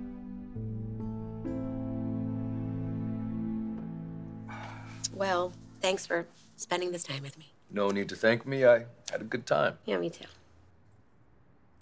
Well, 5.14 5.52
thanks 5.80 6.04
for 6.04 6.26
spending 6.56 6.92
this 6.92 7.02
time 7.02 7.22
with 7.22 7.38
me. 7.38 7.52
No 7.70 7.88
need 7.88 8.08
to 8.10 8.16
thank 8.16 8.46
me. 8.46 8.66
I 8.66 8.84
had 9.10 9.22
a 9.22 9.24
good 9.24 9.46
time. 9.46 9.78
Yeah, 9.86 9.96
me 9.96 10.10
too. 10.10 10.26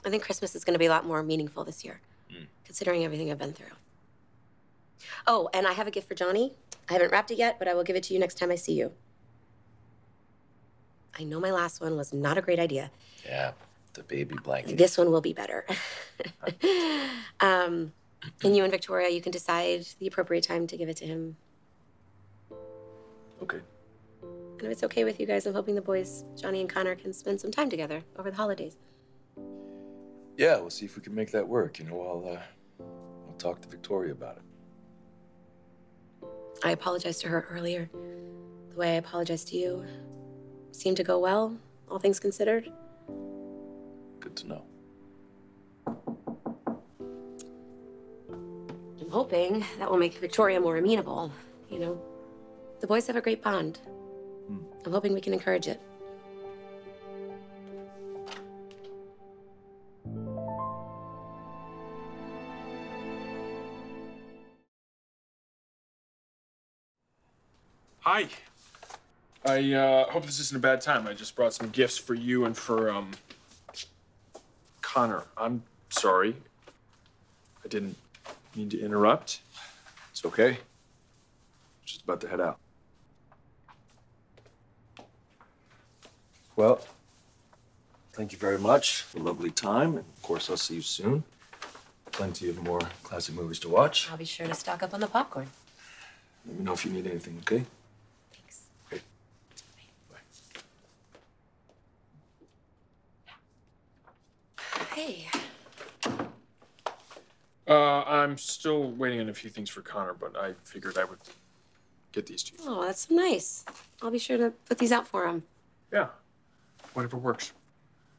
I 0.05 0.11
think 0.11 0.23
Christmas 0.23 0.55
is 0.55 0.65
going 0.65 0.75
to 0.75 0.79
be 0.79 0.87
a 0.87 0.91
lot 0.91 1.07
more 1.07 1.23
meaningful 1.23 1.65
this 1.65 1.85
year, 1.85 2.01
considering 2.65 3.05
everything 3.05 3.31
I've 3.31 3.39
been 3.39 3.53
through. 3.53 3.67
Oh, 5.27 5.49
and 5.55 5.67
I 5.67 5.73
have 5.73 5.87
a 5.87 5.91
gift 5.91 6.09
for 6.09 6.15
Johnny. 6.15 6.53
I 6.89 6.95
haven't 6.95 7.11
wrapped 7.11 7.31
it 7.31 7.39
yet, 7.39 7.59
but 7.59 7.69
I 7.69 7.75
will 7.75 7.85
give 7.85 7.97
it 7.97 8.03
to 8.05 8.15
you 8.15 8.21
next 8.21 8.39
time 8.39 8.51
I 8.51 8.57
see 8.57 8.75
you. 8.75 8.93
I 11.19 11.25
know 11.25 11.41
my 11.41 11.51
last 11.51 11.81
one 11.81 11.97
was 11.97 12.13
not 12.13 12.37
a 12.37 12.43
great 12.43 12.59
idea. 12.59 12.91
Yeah, 13.25 13.53
the 13.95 14.03
baby 14.03 14.37
blanket. 14.43 14.77
This 14.77 14.99
one 14.99 15.11
will 15.11 15.21
be 15.21 15.33
better. 15.33 15.65
um, 17.41 17.93
and 18.43 18.57
you 18.57 18.63
and 18.63 18.71
Victoria, 18.71 19.09
you 19.11 19.21
can 19.21 19.33
decide 19.33 19.87
the 19.99 20.07
appropriate 20.07 20.45
time 20.45 20.67
to 20.67 20.77
give 20.77 20.89
it 20.89 20.97
to 20.99 21.07
him. 21.07 21.37
Okay. 23.43 23.61
And 24.23 24.63
if 24.63 24.71
it's 24.71 24.83
okay 24.85 25.05
with 25.05 25.21
you 25.21 25.27
guys, 25.27 25.47
I'm 25.47 25.55
hoping 25.55 25.75
the 25.75 25.83
boys, 25.83 26.25
Johnny 26.37 26.61
and 26.61 26.69
Connor, 26.69 26.95
can 26.95 27.13
spend 27.13 27.41
some 27.41 27.51
time 27.51 27.71
together 27.71 28.03
over 28.19 28.31
the 28.31 28.37
holidays. 28.37 28.77
Yeah, 30.37 30.59
we'll 30.59 30.71
see 30.71 30.85
if 30.85 30.97
we 30.97 31.03
can 31.03 31.15
make 31.15 31.31
that 31.31 31.47
work. 31.47 31.79
You 31.79 31.85
know, 31.85 32.01
I'll 32.03 32.37
uh, 32.37 32.41
I'll 33.29 33.37
talk 33.39 33.61
to 33.63 33.69
Victoria 33.69 34.13
about 34.13 34.37
it. 34.37 34.43
I 36.65 36.71
apologized 36.71 37.21
to 37.23 37.29
her 37.29 37.47
earlier. 37.51 37.89
The 38.71 38.77
way 38.77 38.93
I 38.93 38.95
apologized 38.95 39.49
to 39.49 39.57
you 39.57 39.85
seemed 40.73 40.97
to 40.97 41.05
go 41.05 41.19
well, 41.19 41.57
all 41.89 41.99
things 41.99 42.19
considered. 42.19 42.71
Good 44.19 44.35
to 44.37 44.49
know. 44.49 44.65
I'm 49.01 49.11
hoping 49.11 49.65
that 49.79 49.91
will 49.91 49.99
make 49.99 50.15
Victoria 50.15 50.61
more 50.61 50.77
amenable. 50.79 51.31
You 51.71 51.79
know, 51.79 52.03
the 52.81 52.87
boys 52.87 53.07
have 53.07 53.17
a 53.17 53.21
great 53.21 53.43
bond. 53.43 53.79
I'm 54.85 54.93
hoping 54.93 55.13
we 55.15 55.21
can 55.21 55.33
encourage 55.33 55.69
it. 55.69 55.81
Hi. 68.15 68.29
I 69.45 69.73
uh, 69.73 70.05
hope 70.09 70.25
this 70.25 70.39
isn't 70.39 70.57
a 70.57 70.61
bad 70.61 70.81
time. 70.81 71.09
I 71.09 71.15
just 71.15 71.35
brought 71.35 71.53
some 71.53 71.71
gifts 71.71 71.99
for 71.99 72.15
you 72.15 72.45
and 72.45 72.57
for 72.57 72.89
um 72.89 73.11
Connor. 74.83 75.25
I'm 75.37 75.65
sorry. 75.89 76.37
I 77.65 77.67
didn't 77.67 77.97
mean 78.55 78.69
to 78.69 78.81
interrupt. 78.81 79.41
It's 80.13 80.25
okay. 80.25 80.59
Just 81.85 82.05
about 82.05 82.21
to 82.21 82.29
head 82.29 82.41
out. 82.41 82.59
Well, 86.55 86.87
thank 88.13 88.31
you 88.31 88.39
very 88.39 88.61
much. 88.61 89.03
For 89.03 89.19
a 89.19 89.23
lovely 89.23 89.51
time. 89.51 89.97
And 89.97 90.07
of 90.17 90.23
course, 90.23 90.49
I'll 90.49 90.57
see 90.57 90.77
you 90.77 90.83
soon. 90.83 91.25
Plenty 92.13 92.49
of 92.49 92.63
more 92.63 92.83
classic 93.03 93.35
movies 93.35 93.59
to 93.59 93.69
watch. 93.69 94.09
I'll 94.09 94.17
be 94.17 94.25
sure 94.25 94.47
to 94.47 94.55
stock 94.55 94.85
up 94.85 94.95
on 94.95 95.01
the 95.01 95.09
popcorn. 95.09 95.49
Let 96.47 96.59
me 96.59 96.65
know 96.65 96.75
if 96.75 96.85
you 96.85 96.93
need 96.93 97.09
anything, 97.09 97.39
okay? 97.41 97.65
Hey. 104.95 105.27
Uh, 107.67 108.03
I'm 108.03 108.37
still 108.37 108.91
waiting 108.93 109.21
on 109.21 109.29
a 109.29 109.35
few 109.35 109.49
things 109.49 109.71
for 109.71 109.81
Connor, 109.81 110.15
but 110.15 110.37
I 110.37 110.53
figured 110.65 110.99
I 110.99 111.05
would 111.05 111.19
get 112.13 112.27
these 112.27 112.43
to 112.45 112.53
you. 112.53 112.59
Oh, 112.67 112.85
that's 112.85 113.09
so 113.09 113.15
nice. 113.15 113.65
I'll 114.03 114.11
be 114.11 114.19
sure 114.19 114.37
to 114.37 114.53
put 114.67 114.79
these 114.79 114.93
out 114.93 115.09
for 115.09 115.27
him. 115.27 115.43
Yeah, 115.93 116.09
whatever 116.93 117.17
works. 117.17 117.53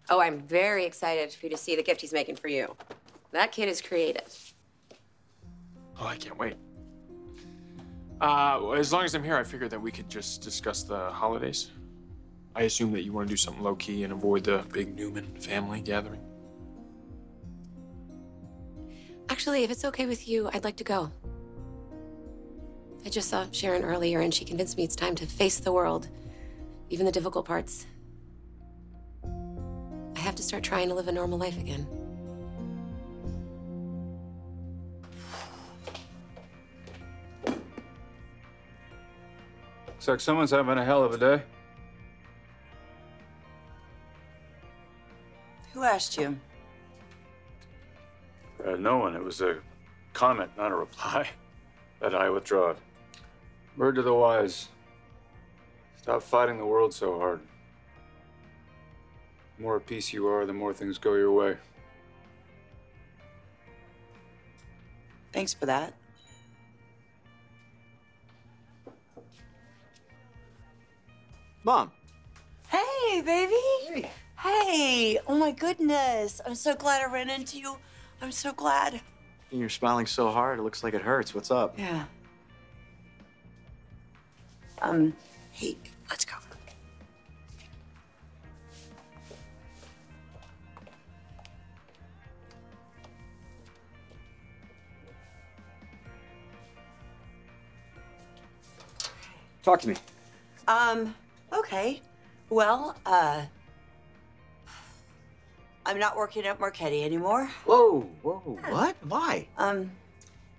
Oh, 0.09 0.19
I'm 0.19 0.41
very 0.41 0.85
excited 0.85 1.31
for 1.31 1.45
you 1.45 1.51
to 1.51 1.57
see 1.57 1.75
the 1.75 1.83
gift 1.83 2.01
he's 2.01 2.13
making 2.13 2.35
for 2.37 2.47
you. 2.47 2.75
That 3.31 3.51
kid 3.51 3.69
is 3.69 3.81
creative. 3.81 4.53
Oh, 5.99 6.05
I 6.07 6.15
can't 6.15 6.37
wait. 6.37 6.55
Uh, 8.21 8.71
as 8.71 8.93
long 8.93 9.03
as 9.03 9.13
I'm 9.13 9.23
here, 9.23 9.35
I 9.35 9.43
figured 9.43 9.71
that 9.71 9.81
we 9.81 9.91
could 9.91 10.09
just 10.09 10.41
discuss 10.41 10.83
the 10.83 11.11
holidays. 11.11 11.71
I 12.55 12.63
assume 12.63 12.91
that 12.93 13.03
you 13.03 13.11
want 13.11 13.27
to 13.27 13.33
do 13.33 13.37
something 13.37 13.61
low 13.61 13.75
key 13.75 14.03
and 14.03 14.13
avoid 14.13 14.45
the 14.45 14.65
big 14.71 14.95
Newman 14.95 15.25
family 15.39 15.81
gathering. 15.81 16.21
Actually, 19.29 19.63
if 19.63 19.71
it's 19.71 19.85
okay 19.85 20.05
with 20.05 20.27
you, 20.27 20.49
I'd 20.53 20.63
like 20.63 20.77
to 20.77 20.83
go. 20.83 21.11
I 23.05 23.09
just 23.09 23.29
saw 23.29 23.45
Sharon 23.51 23.83
earlier, 23.83 24.21
and 24.21 24.33
she 24.33 24.45
convinced 24.45 24.77
me 24.77 24.83
it's 24.83 24.95
time 24.95 25.15
to 25.15 25.25
face 25.25 25.59
the 25.59 25.71
world, 25.71 26.07
even 26.89 27.05
the 27.05 27.11
difficult 27.11 27.45
parts. 27.45 27.85
I 29.23 30.19
have 30.19 30.35
to 30.35 30.43
start 30.43 30.63
trying 30.63 30.89
to 30.89 30.95
live 30.95 31.07
a 31.07 31.11
normal 31.11 31.37
life 31.37 31.59
again. 31.59 31.87
Looks 39.87 40.07
like 40.07 40.19
someone's 40.19 40.51
having 40.51 40.77
a 40.77 40.85
hell 40.85 41.03
of 41.03 41.13
a 41.13 41.17
day. 41.17 41.43
Who 45.73 45.83
asked 45.83 46.17
you? 46.17 46.39
Uh, 48.65 48.75
no 48.77 48.97
one. 48.97 49.15
It 49.15 49.23
was 49.23 49.41
a 49.41 49.57
comment, 50.13 50.51
not 50.57 50.71
a 50.71 50.75
reply. 50.75 51.29
That 52.01 52.13
I 52.13 52.29
withdraw 52.29 52.71
it. 52.71 52.77
Word 53.77 53.95
to 53.95 54.01
the 54.01 54.13
wise. 54.13 54.67
Stop 55.95 56.21
fighting 56.21 56.57
the 56.57 56.65
world 56.65 56.93
so 56.93 57.17
hard. 57.17 57.39
The 59.55 59.63
more 59.63 59.77
at 59.77 59.85
peace 59.85 60.11
you 60.11 60.27
are, 60.27 60.45
the 60.45 60.53
more 60.53 60.73
things 60.73 60.97
go 60.97 61.15
your 61.15 61.31
way. 61.31 61.55
Thanks 65.31 65.53
for 65.53 65.65
that. 65.65 65.93
Mom. 71.63 71.91
Hey, 72.67 73.21
baby. 73.21 74.09
Hey. 74.37 75.17
Oh 75.27 75.37
my 75.37 75.51
goodness. 75.51 76.41
I'm 76.45 76.55
so 76.55 76.75
glad 76.75 77.01
I 77.01 77.11
ran 77.11 77.29
into 77.29 77.57
you. 77.57 77.77
I'm 78.21 78.31
so 78.31 78.53
glad. 78.53 79.01
You're 79.51 79.69
smiling 79.69 80.05
so 80.05 80.31
hard, 80.31 80.59
it 80.59 80.63
looks 80.63 80.83
like 80.83 80.93
it 80.93 81.01
hurts. 81.01 81.33
What's 81.35 81.51
up? 81.51 81.77
Yeah. 81.77 82.05
Um, 84.81 85.13
hey, 85.51 85.77
let's 86.09 86.25
go. 86.25 86.35
Talk 99.63 99.81
to 99.81 99.89
me. 99.89 99.95
Um, 100.67 101.15
okay. 101.51 101.99
Well, 102.51 102.95
uh, 103.03 103.41
I'm 105.95 106.01
not 106.01 106.17
working 106.17 106.45
at 106.45 106.59
Marchetti 106.59 107.05
anymore. 107.05 107.49
Whoa, 107.63 108.01
whoa, 108.21 108.59
what? 108.67 108.97
Why? 109.07 109.47
Um, 109.57 109.91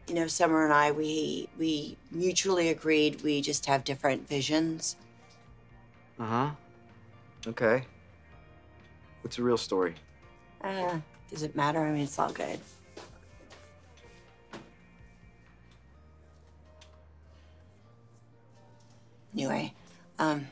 you 0.09 0.15
know, 0.15 0.29
Summer 0.29 0.65
and 0.65 0.73
I, 0.73 0.93
we 0.93 1.51
we 1.59 1.99
mutually 2.11 2.71
agreed 2.71 3.21
we 3.21 3.43
just 3.43 3.67
have 3.67 3.85
different 3.85 4.27
visions. 4.27 4.97
Uh 6.19 6.25
huh. 6.25 6.51
Okay. 7.49 7.85
What's 9.21 9.37
the 9.37 9.43
real 9.43 9.59
story? 9.59 9.97
Uh, 10.63 11.01
does 11.31 11.43
it 11.43 11.55
matter? 11.55 11.81
I 11.85 11.93
mean, 11.93 12.05
it's 12.05 12.19
all 12.19 12.33
good. 12.33 12.59
Anyway, 19.35 19.75
um, 20.19 20.47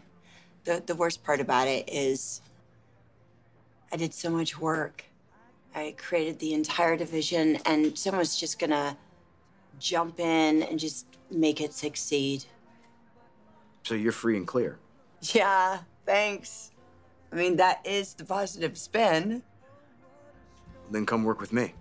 the 0.65 0.83
the 0.85 0.95
worst 0.95 1.25
part 1.25 1.41
about 1.41 1.69
it 1.69 1.89
is 1.91 2.43
I 3.95 3.97
did 3.97 4.13
so 4.13 4.29
much 4.29 4.59
work. 4.59 5.05
I 5.73 5.95
created 5.97 6.41
the 6.41 6.53
entire 6.53 6.97
division, 6.97 7.59
and 7.65 7.97
someone's 7.97 8.35
just 8.37 8.59
gonna 8.59 8.99
jump 9.79 10.19
in 10.19 10.65
and 10.65 10.81
just 10.81 11.07
make 11.31 11.61
it 11.61 11.73
succeed. 11.73 12.45
So 13.85 13.95
you're 13.95 14.11
free 14.11 14.37
and 14.37 14.49
clear. 14.49 14.81
Yeah, 15.33 15.79
thanks. 16.05 16.73
I 17.31 17.37
mean, 17.37 17.55
that 17.55 17.87
is 17.87 18.15
the 18.15 18.25
positive 18.25 18.77
spin. 18.77 19.45
Then 20.91 21.07
come 21.07 21.23
work 21.23 21.41
with 21.41 21.53
me. 21.53 21.73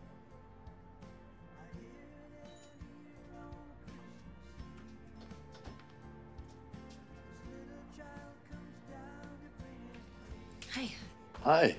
Hi. 11.43 11.75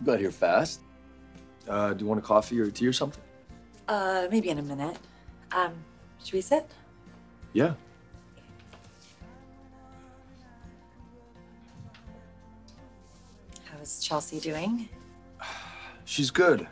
You 0.00 0.06
got 0.06 0.18
here 0.18 0.30
fast. 0.30 0.80
Uh, 1.68 1.92
do 1.92 2.04
you 2.04 2.08
want 2.08 2.18
a 2.18 2.22
coffee 2.22 2.58
or 2.58 2.70
tea 2.70 2.86
or 2.86 2.92
something? 2.92 3.22
Uh, 3.86 4.26
maybe 4.30 4.48
in 4.48 4.58
a 4.58 4.62
minute. 4.62 4.96
Um, 5.52 5.72
should 6.24 6.34
we 6.34 6.40
sit? 6.40 6.66
Yeah. 7.52 7.74
How's 13.64 14.02
Chelsea 14.02 14.40
doing? 14.40 14.88
She's 16.04 16.30
good. 16.30 16.66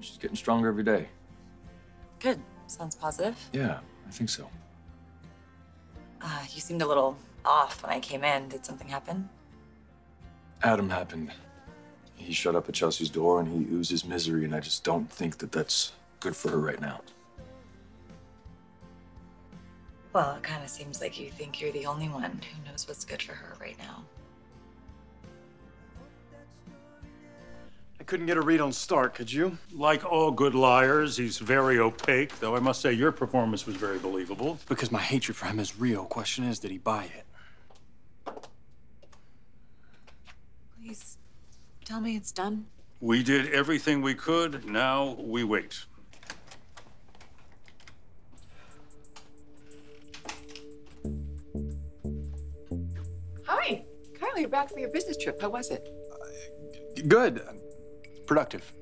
She's 0.00 0.18
getting 0.18 0.36
stronger 0.36 0.68
every 0.68 0.84
day. 0.84 1.08
Good. 2.20 2.40
Sounds 2.68 2.94
positive. 2.94 3.36
Yeah, 3.52 3.78
I 4.06 4.10
think 4.10 4.30
so. 4.30 4.48
Uh, 6.20 6.42
you 6.54 6.60
seemed 6.60 6.82
a 6.82 6.86
little 6.86 7.16
off 7.44 7.82
when 7.82 7.92
I 7.92 8.00
came 8.00 8.24
in. 8.24 8.48
Did 8.48 8.64
something 8.64 8.88
happen? 8.88 9.28
Adam 10.62 10.88
happened. 10.88 11.32
He 12.16 12.32
shut 12.32 12.56
up 12.56 12.68
at 12.68 12.74
Chelsea's 12.74 13.08
door 13.08 13.40
and 13.40 13.48
he 13.48 13.72
oozes 13.72 14.04
misery, 14.04 14.44
and 14.44 14.54
I 14.54 14.60
just 14.60 14.82
don't 14.82 15.10
think 15.10 15.38
that 15.38 15.52
that's 15.52 15.92
good 16.18 16.34
for 16.34 16.50
her 16.50 16.58
right 16.58 16.80
now. 16.80 17.00
Well, 20.12 20.34
it 20.34 20.42
kind 20.42 20.64
of 20.64 20.70
seems 20.70 21.00
like 21.00 21.20
you 21.20 21.30
think 21.30 21.60
you're 21.60 21.72
the 21.72 21.86
only 21.86 22.08
one 22.08 22.22
who 22.22 22.70
knows 22.70 22.88
what's 22.88 23.04
good 23.04 23.22
for 23.22 23.34
her 23.34 23.54
right 23.60 23.76
now. 23.78 24.02
I 28.00 28.04
couldn't 28.04 28.26
get 28.26 28.36
a 28.38 28.40
read 28.40 28.60
on 28.60 28.72
Stark, 28.72 29.14
could 29.14 29.30
you? 29.30 29.58
Like 29.72 30.10
all 30.10 30.30
good 30.30 30.54
liars, 30.54 31.16
he's 31.16 31.38
very 31.38 31.78
opaque, 31.78 32.38
though 32.40 32.56
I 32.56 32.60
must 32.60 32.80
say 32.80 32.92
your 32.92 33.12
performance 33.12 33.66
was 33.66 33.76
very 33.76 33.98
believable. 33.98 34.58
Because 34.68 34.90
my 34.90 35.00
hatred 35.00 35.36
for 35.36 35.46
him 35.46 35.60
is 35.60 35.78
real. 35.78 36.06
Question 36.06 36.44
is, 36.44 36.58
did 36.58 36.70
he 36.70 36.78
buy 36.78 37.04
it? 37.04 37.24
Please 40.80 41.18
tell 41.86 42.00
me 42.00 42.16
it's 42.16 42.32
done. 42.32 42.66
We 43.00 43.22
did 43.22 43.52
everything 43.52 44.02
we 44.02 44.14
could, 44.14 44.64
now 44.64 45.16
we 45.20 45.44
wait. 45.44 45.84
Hi, 53.44 53.84
Kylie, 54.18 54.40
you're 54.40 54.48
back 54.48 54.68
from 54.70 54.80
your 54.80 54.90
business 54.90 55.16
trip. 55.16 55.40
How 55.40 55.50
was 55.50 55.70
it? 55.70 55.88
Uh, 56.10 57.02
good. 57.06 57.42
Productive. 58.26 58.72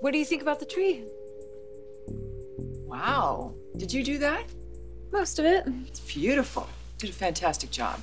What 0.00 0.12
do 0.12 0.18
you 0.18 0.26
think 0.26 0.42
about 0.42 0.60
the 0.60 0.66
tree? 0.66 1.04
Wow. 2.86 3.54
Did 3.78 3.92
you 3.92 4.04
do 4.04 4.18
that? 4.18 4.44
Most 5.10 5.38
of 5.38 5.46
it. 5.46 5.64
It's 5.86 6.00
beautiful. 6.00 6.68
Did 6.98 7.10
a 7.10 7.14
fantastic 7.14 7.70
job. 7.70 8.00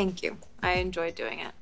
Thank 0.00 0.22
you. 0.22 0.38
I 0.62 0.76
enjoyed 0.76 1.14
doing 1.14 1.40
it. 1.40 1.52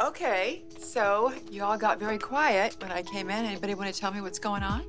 Okay, 0.00 0.62
so 0.78 1.34
you 1.50 1.62
all 1.62 1.76
got 1.76 2.00
very 2.00 2.16
quiet 2.16 2.78
when 2.80 2.90
I 2.90 3.02
came 3.02 3.28
in. 3.28 3.44
Anybody 3.44 3.74
want 3.74 3.92
to 3.94 4.00
tell 4.00 4.10
me 4.12 4.22
what's 4.22 4.38
going 4.38 4.62
on? 4.62 4.82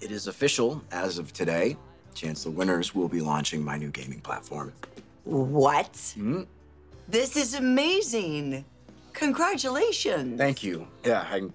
It 0.00 0.12
is 0.12 0.28
official 0.28 0.80
as 0.92 1.18
of 1.18 1.32
today. 1.32 1.76
Chancellor 2.14 2.52
Winters 2.52 2.94
will 2.94 3.08
be 3.08 3.20
launching 3.20 3.64
my 3.64 3.76
new 3.76 3.90
gaming 3.90 4.20
platform. 4.20 4.72
What? 5.24 6.14
Hmm? 6.14 6.44
This 7.08 7.36
is 7.36 7.54
amazing. 7.54 8.64
Congratulations. 9.12 10.38
Thank 10.38 10.62
you. 10.62 10.86
Yeah, 11.04 11.26
I'm 11.30 11.52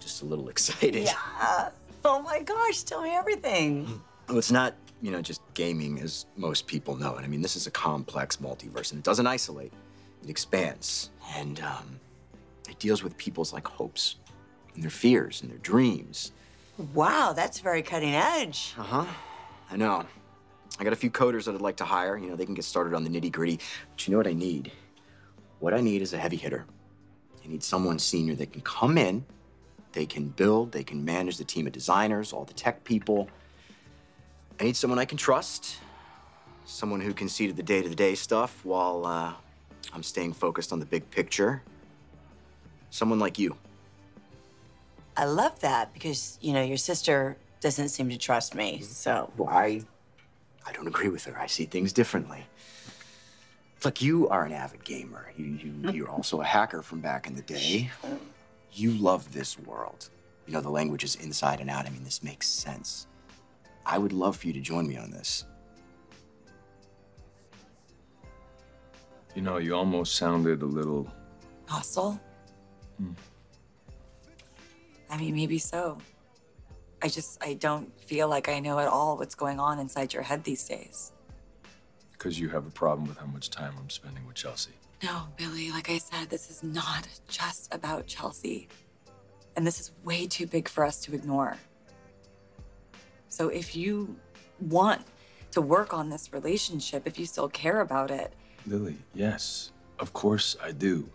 just 0.00 0.22
a 0.22 0.24
little 0.24 0.48
excited. 0.54 0.94
Yeah. 1.04 1.70
Oh 2.04 2.22
my 2.22 2.40
gosh, 2.40 2.82
tell 2.84 3.02
me 3.02 3.10
everything. 3.10 4.00
Well, 4.28 4.38
it's 4.38 4.52
not, 4.52 4.74
you 5.02 5.10
know, 5.10 5.20
just 5.20 5.40
gaming 5.54 5.98
as 6.00 6.26
most 6.36 6.66
people 6.66 6.96
know 6.96 7.16
it. 7.16 7.24
I 7.24 7.26
mean, 7.26 7.42
this 7.42 7.56
is 7.56 7.66
a 7.66 7.70
complex 7.70 8.36
multiverse, 8.36 8.92
and 8.92 8.98
it 9.00 9.04
doesn't 9.04 9.26
isolate. 9.26 9.72
It 10.22 10.30
expands, 10.30 11.10
and 11.36 11.60
um, 11.60 11.98
it 12.68 12.78
deals 12.78 13.02
with 13.02 13.16
people's 13.18 13.52
like 13.52 13.66
hopes, 13.66 14.16
and 14.74 14.82
their 14.82 14.90
fears, 14.90 15.42
and 15.42 15.50
their 15.50 15.58
dreams. 15.58 16.32
Wow, 16.94 17.32
that's 17.34 17.58
very 17.58 17.82
cutting 17.82 18.14
edge. 18.14 18.74
Uh 18.78 18.82
huh. 18.82 19.06
I 19.70 19.76
know. 19.76 20.04
I 20.78 20.84
got 20.84 20.92
a 20.92 20.96
few 20.96 21.10
coders 21.10 21.44
that 21.44 21.54
I'd 21.54 21.60
like 21.60 21.76
to 21.76 21.84
hire. 21.84 22.16
You 22.16 22.28
know, 22.28 22.36
they 22.36 22.44
can 22.44 22.54
get 22.54 22.64
started 22.64 22.94
on 22.94 23.04
the 23.04 23.10
nitty 23.10 23.32
gritty. 23.32 23.58
But 23.90 24.06
you 24.06 24.12
know 24.12 24.18
what 24.18 24.26
I 24.26 24.32
need? 24.32 24.72
What 25.58 25.72
I 25.72 25.80
need 25.80 26.02
is 26.02 26.12
a 26.12 26.18
heavy 26.18 26.36
hitter. 26.36 26.66
I 27.44 27.48
need 27.48 27.62
someone 27.62 27.98
senior 27.98 28.34
that 28.34 28.52
can 28.52 28.60
come 28.62 28.98
in, 28.98 29.24
they 29.92 30.04
can 30.04 30.28
build, 30.28 30.72
they 30.72 30.82
can 30.82 31.04
manage 31.04 31.38
the 31.38 31.44
team 31.44 31.66
of 31.66 31.72
designers, 31.72 32.32
all 32.32 32.44
the 32.44 32.52
tech 32.52 32.82
people. 32.84 33.28
I 34.60 34.64
need 34.64 34.76
someone 34.76 34.98
I 34.98 35.04
can 35.04 35.16
trust, 35.16 35.78
someone 36.64 37.00
who 37.00 37.14
can 37.14 37.28
see 37.28 37.46
to 37.46 37.52
the 37.52 37.62
day 37.62 37.82
to 37.82 37.94
day 37.94 38.14
stuff 38.16 38.64
while 38.64 39.06
uh, 39.06 39.32
I'm 39.92 40.02
staying 40.02 40.32
focused 40.32 40.72
on 40.72 40.80
the 40.80 40.86
big 40.86 41.08
picture. 41.10 41.62
Someone 42.90 43.18
like 43.18 43.38
you. 43.38 43.56
I 45.16 45.24
love 45.24 45.60
that 45.60 45.94
because, 45.94 46.38
you 46.42 46.52
know, 46.52 46.62
your 46.62 46.76
sister 46.76 47.36
doesn't 47.60 47.88
seem 47.88 48.10
to 48.10 48.18
trust 48.18 48.54
me, 48.54 48.80
so. 48.82 49.32
Well, 49.36 49.48
I, 49.48 49.82
I 50.66 50.72
don't 50.72 50.86
agree 50.86 51.08
with 51.08 51.24
her. 51.24 51.38
I 51.38 51.46
see 51.46 51.64
things 51.64 51.92
differently. 51.92 52.44
Look, 53.84 54.02
you 54.02 54.28
are 54.28 54.44
an 54.44 54.52
avid 54.52 54.84
gamer. 54.84 55.32
You, 55.36 55.44
you, 55.44 55.90
you're 55.92 56.10
also 56.10 56.40
a 56.40 56.44
hacker 56.44 56.82
from 56.82 57.00
back 57.00 57.26
in 57.26 57.34
the 57.34 57.42
day. 57.42 57.90
You 58.72 58.92
love 58.92 59.32
this 59.32 59.58
world. 59.58 60.10
You 60.46 60.52
know 60.52 60.60
the 60.60 60.70
languages 60.70 61.16
inside 61.16 61.60
and 61.60 61.70
out. 61.70 61.86
I 61.86 61.90
mean, 61.90 62.04
this 62.04 62.22
makes 62.22 62.48
sense. 62.48 63.06
I 63.84 63.98
would 63.98 64.12
love 64.12 64.36
for 64.36 64.46
you 64.46 64.52
to 64.52 64.60
join 64.60 64.86
me 64.86 64.96
on 64.96 65.10
this. 65.10 65.44
You 69.34 69.42
know, 69.42 69.58
you 69.58 69.74
almost 69.74 70.16
sounded 70.16 70.62
a 70.62 70.66
little. 70.66 71.06
Hostile? 71.66 72.20
Hmm. 72.98 73.12
I 75.10 75.18
mean, 75.18 75.34
maybe 75.34 75.58
so. 75.58 75.98
I 77.06 77.08
just, 77.08 77.38
I 77.40 77.54
don't 77.54 77.88
feel 78.00 78.26
like 78.26 78.48
I 78.48 78.58
know 78.58 78.80
at 78.80 78.88
all 78.88 79.16
what's 79.16 79.36
going 79.36 79.60
on 79.60 79.78
inside 79.78 80.12
your 80.12 80.24
head 80.24 80.42
these 80.42 80.64
days. 80.66 81.12
Because 82.10 82.40
you 82.40 82.48
have 82.48 82.66
a 82.66 82.70
problem 82.70 83.06
with 83.06 83.16
how 83.16 83.26
much 83.26 83.48
time 83.48 83.74
I'm 83.78 83.88
spending 83.90 84.26
with 84.26 84.34
Chelsea. 84.34 84.72
No, 85.04 85.28
Billy, 85.36 85.70
like 85.70 85.88
I 85.88 85.98
said, 85.98 86.30
this 86.30 86.50
is 86.50 86.64
not 86.64 87.06
just 87.28 87.72
about 87.72 88.08
Chelsea. 88.08 88.66
And 89.54 89.64
this 89.64 89.78
is 89.78 89.92
way 90.02 90.26
too 90.26 90.48
big 90.48 90.68
for 90.68 90.84
us 90.84 91.00
to 91.02 91.14
ignore. 91.14 91.56
So 93.28 93.50
if 93.50 93.76
you 93.76 94.16
want 94.60 95.02
to 95.52 95.60
work 95.60 95.94
on 95.94 96.10
this 96.10 96.32
relationship, 96.32 97.06
if 97.06 97.20
you 97.20 97.26
still 97.26 97.48
care 97.48 97.82
about 97.82 98.10
it, 98.10 98.34
Lily, 98.66 98.96
yes, 99.14 99.70
of 100.00 100.12
course 100.12 100.56
I 100.60 100.72
do. 100.72 101.08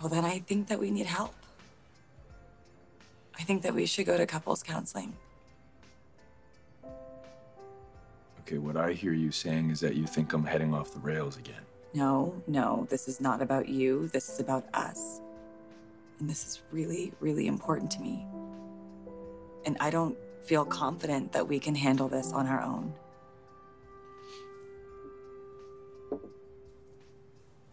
well, 0.00 0.08
then 0.08 0.24
I 0.24 0.40
think 0.40 0.66
that 0.66 0.80
we 0.80 0.90
need 0.90 1.06
help. 1.06 1.32
I 3.38 3.42
think 3.42 3.62
that 3.62 3.74
we 3.74 3.86
should 3.86 4.06
go 4.06 4.16
to 4.16 4.26
couples 4.26 4.62
counseling. 4.62 5.14
Okay, 8.40 8.58
what 8.58 8.76
I 8.76 8.92
hear 8.92 9.12
you 9.12 9.30
saying 9.30 9.70
is 9.70 9.80
that 9.80 9.94
you 9.94 10.06
think 10.06 10.32
I'm 10.32 10.44
heading 10.44 10.74
off 10.74 10.92
the 10.92 11.00
rails 11.00 11.36
again. 11.38 11.62
No, 11.94 12.34
no, 12.46 12.86
this 12.90 13.08
is 13.08 13.20
not 13.20 13.42
about 13.42 13.68
you. 13.68 14.08
This 14.08 14.28
is 14.28 14.40
about 14.40 14.64
us. 14.74 15.20
And 16.18 16.28
this 16.28 16.46
is 16.46 16.60
really, 16.70 17.12
really 17.20 17.46
important 17.46 17.90
to 17.92 18.00
me. 18.00 18.26
And 19.64 19.76
I 19.80 19.90
don't 19.90 20.16
feel 20.44 20.64
confident 20.64 21.32
that 21.32 21.46
we 21.46 21.58
can 21.58 21.74
handle 21.74 22.08
this 22.08 22.32
on 22.32 22.46
our 22.46 22.62
own. 22.62 22.92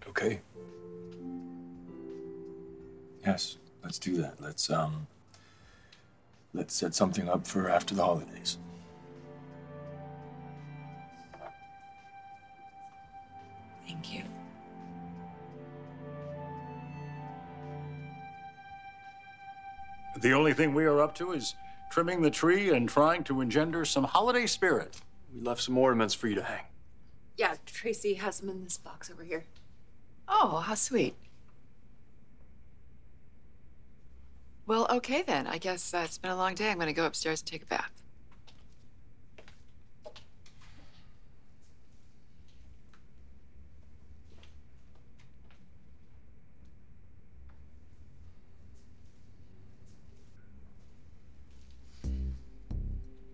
Okay. 0.07 0.41
Yes, 3.25 3.57
let's 3.83 3.99
do 3.99 4.17
that. 4.17 4.41
Let's 4.41 4.69
um 4.69 5.07
let's 6.53 6.73
set 6.73 6.93
something 6.95 7.29
up 7.29 7.45
for 7.45 7.69
after 7.69 7.95
the 7.95 8.03
holidays. 8.03 8.57
Thank 13.87 14.13
you. 14.13 14.23
The 20.21 20.33
only 20.33 20.53
thing 20.53 20.73
we 20.73 20.85
are 20.85 21.01
up 21.01 21.15
to 21.15 21.31
is 21.31 21.55
trimming 21.91 22.21
the 22.21 22.29
tree 22.29 22.71
and 22.71 22.87
trying 22.87 23.23
to 23.25 23.41
engender 23.41 23.85
some 23.85 24.03
holiday 24.03 24.45
spirit. 24.45 24.97
We 25.33 25.41
left 25.41 25.61
some 25.61 25.77
ornaments 25.77 26.13
for 26.13 26.27
you 26.27 26.35
to 26.35 26.43
hang. 26.43 26.63
Yeah, 27.37 27.55
Traci 27.65 28.17
has 28.17 28.39
them 28.39 28.49
in 28.49 28.63
this 28.63 28.77
box 28.77 29.09
over 29.09 29.23
here. 29.23 29.45
Oh, 30.27 30.57
how 30.57 30.75
sweet. 30.75 31.15
Well, 34.69 34.85
okay 34.91 35.23
then. 35.23 35.47
I 35.47 35.57
guess 35.57 35.95
uh, 35.95 36.03
it's 36.05 36.19
been 36.19 36.29
a 36.29 36.35
long 36.35 36.53
day. 36.53 36.69
I'm 36.69 36.77
going 36.77 36.85
to 36.85 36.93
go 36.93 37.07
upstairs 37.07 37.41
and 37.41 37.47
take 37.47 37.63
a 37.63 37.65
bath. 37.65 37.89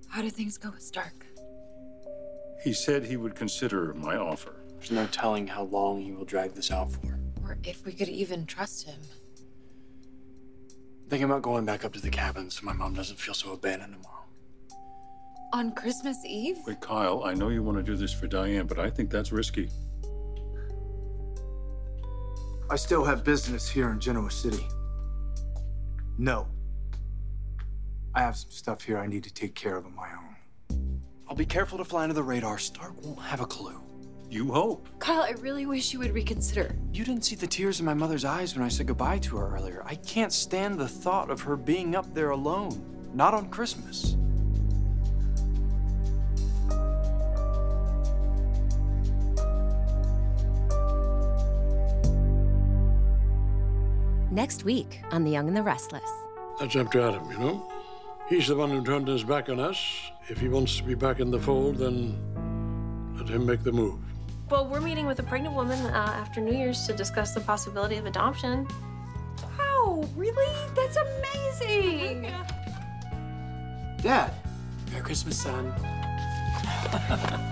How 0.08 0.22
did 0.22 0.32
things 0.32 0.58
go 0.58 0.70
with 0.70 0.82
Stark? 0.82 1.26
He 2.64 2.72
said 2.72 3.04
he 3.04 3.18
would 3.18 3.36
consider 3.36 3.94
my 3.94 4.16
offer. 4.16 4.56
There's 4.78 4.92
no 4.92 5.06
telling 5.08 5.48
how 5.48 5.64
long 5.64 6.00
he 6.00 6.14
will 6.14 6.24
drag 6.24 6.54
this 6.54 6.72
out 6.72 6.94
for. 6.94 7.20
Or 7.44 7.58
if 7.66 7.86
we 7.86 7.92
could 7.92 8.08
even 8.08 8.46
trust 8.46 8.86
him. 8.86 9.02
Thinking 11.10 11.26
about 11.26 11.44
going 11.44 11.66
back 11.66 11.86
up 11.86 11.94
to 11.94 12.02
the 12.02 12.10
cabin 12.10 12.50
so 12.50 12.66
my 12.66 12.74
mom 12.74 12.94
doesn't 12.94 13.20
feel 13.20 13.36
so 13.36 13.54
abandoned 13.54 13.94
tomorrow. 13.94 14.24
On 15.54 15.72
Christmas 15.74 16.18
Eve? 16.26 16.58
Wait, 16.66 16.82
Kyle, 16.82 17.24
I 17.24 17.34
know 17.34 17.50
you 17.50 17.62
want 17.62 17.78
to 17.78 17.84
do 17.84 17.96
this 17.96 18.12
for 18.12 18.28
Diane, 18.28 18.66
but 18.66 18.80
I 18.80 18.90
think 18.90 19.12
that's 19.12 19.32
risky. 19.32 19.70
I 22.70 22.76
still 22.76 23.06
have 23.06 23.24
business 23.24 23.70
here 23.70 23.92
in 23.92 24.00
Genoa 24.00 24.32
City. 24.32 24.66
No. 26.18 26.48
I 28.16 28.22
have 28.22 28.36
some 28.36 28.50
stuff 28.50 28.82
here 28.82 28.98
I 28.98 29.06
need 29.06 29.24
to 29.26 29.34
take 29.34 29.54
care 29.54 29.78
of 29.78 29.86
on 29.86 29.96
my 29.96 30.10
own. 30.10 31.02
I'll 31.30 31.36
be 31.36 31.46
careful 31.46 31.78
to 31.78 31.86
fly 31.86 32.04
under 32.04 32.16
the 32.16 32.24
radar. 32.24 32.58
Stark 32.58 33.00
won't 33.04 33.20
have 33.20 33.42
a 33.42 33.46
clue. 33.46 33.80
You 34.30 34.52
hope. 34.52 34.88
Kyle, 35.00 35.22
I 35.22 35.32
really 35.40 35.66
wish 35.66 35.94
you 35.94 36.00
would 36.00 36.14
reconsider. 36.14 36.76
You 36.92 37.06
didn't 37.06 37.24
see 37.24 37.36
the 37.36 37.48
tears 37.48 37.80
in 37.80 37.86
my 37.86 37.94
mother's 37.94 38.26
eyes 38.26 38.56
when 38.56 38.66
I 38.66 38.70
said 38.70 38.88
goodbye 38.88 39.20
to 39.20 39.38
her 39.38 39.56
earlier. 39.56 39.84
I 39.86 39.96
can't 39.96 40.34
stand 40.34 40.78
the 40.78 40.88
thought 40.88 41.30
of 41.30 41.42
her 41.42 41.56
being 41.56 41.96
up 41.96 42.14
there 42.14 42.32
alone, 42.32 42.84
not 43.14 43.34
on 43.34 43.50
Christmas. 43.50 44.18
Next 54.32 54.66
week 54.66 55.02
on 55.12 55.24
The 55.24 55.32
Young 55.32 55.48
and 55.48 55.56
the 55.56 55.64
Restless. 55.64 56.10
That's 56.60 56.76
up 56.76 56.92
to 56.92 57.04
Adam, 57.04 57.32
you 57.32 57.38
know? 57.38 57.72
He's 58.28 58.48
the 58.48 58.56
one 58.56 58.70
who 58.70 58.84
turned 58.84 59.08
his 59.08 59.24
back 59.24 59.48
on 59.50 59.62
us. 59.62 59.78
If 60.28 60.42
he 60.42 60.50
wants 60.50 60.76
to 60.78 60.84
be 60.84 60.96
back 60.96 61.22
in 61.22 61.32
the 61.32 61.40
fold, 61.40 61.78
then 61.78 62.18
let 63.16 63.30
him 63.30 63.46
make 63.46 63.64
the 63.64 63.72
move. 63.72 64.02
Well, 64.50 64.68
we're 64.68 64.82
meeting 64.82 65.08
with 65.08 65.18
a 65.20 65.24
pregnant 65.24 65.56
woman 65.56 65.80
uh, 65.88 66.14
after 66.16 66.40
New 66.40 66.56
Year's 66.56 66.86
to 66.86 66.94
discuss 66.94 67.34
the 67.34 67.40
possibility 67.42 67.98
of 67.98 68.06
adoption. 68.06 68.68
Wow, 69.58 70.08
really? 70.16 70.56
That's 70.76 70.98
amazing. 70.98 72.32
Dad. 74.02 74.32
Merry 74.92 75.04
Christmas, 75.04 75.42
son. 75.42 75.74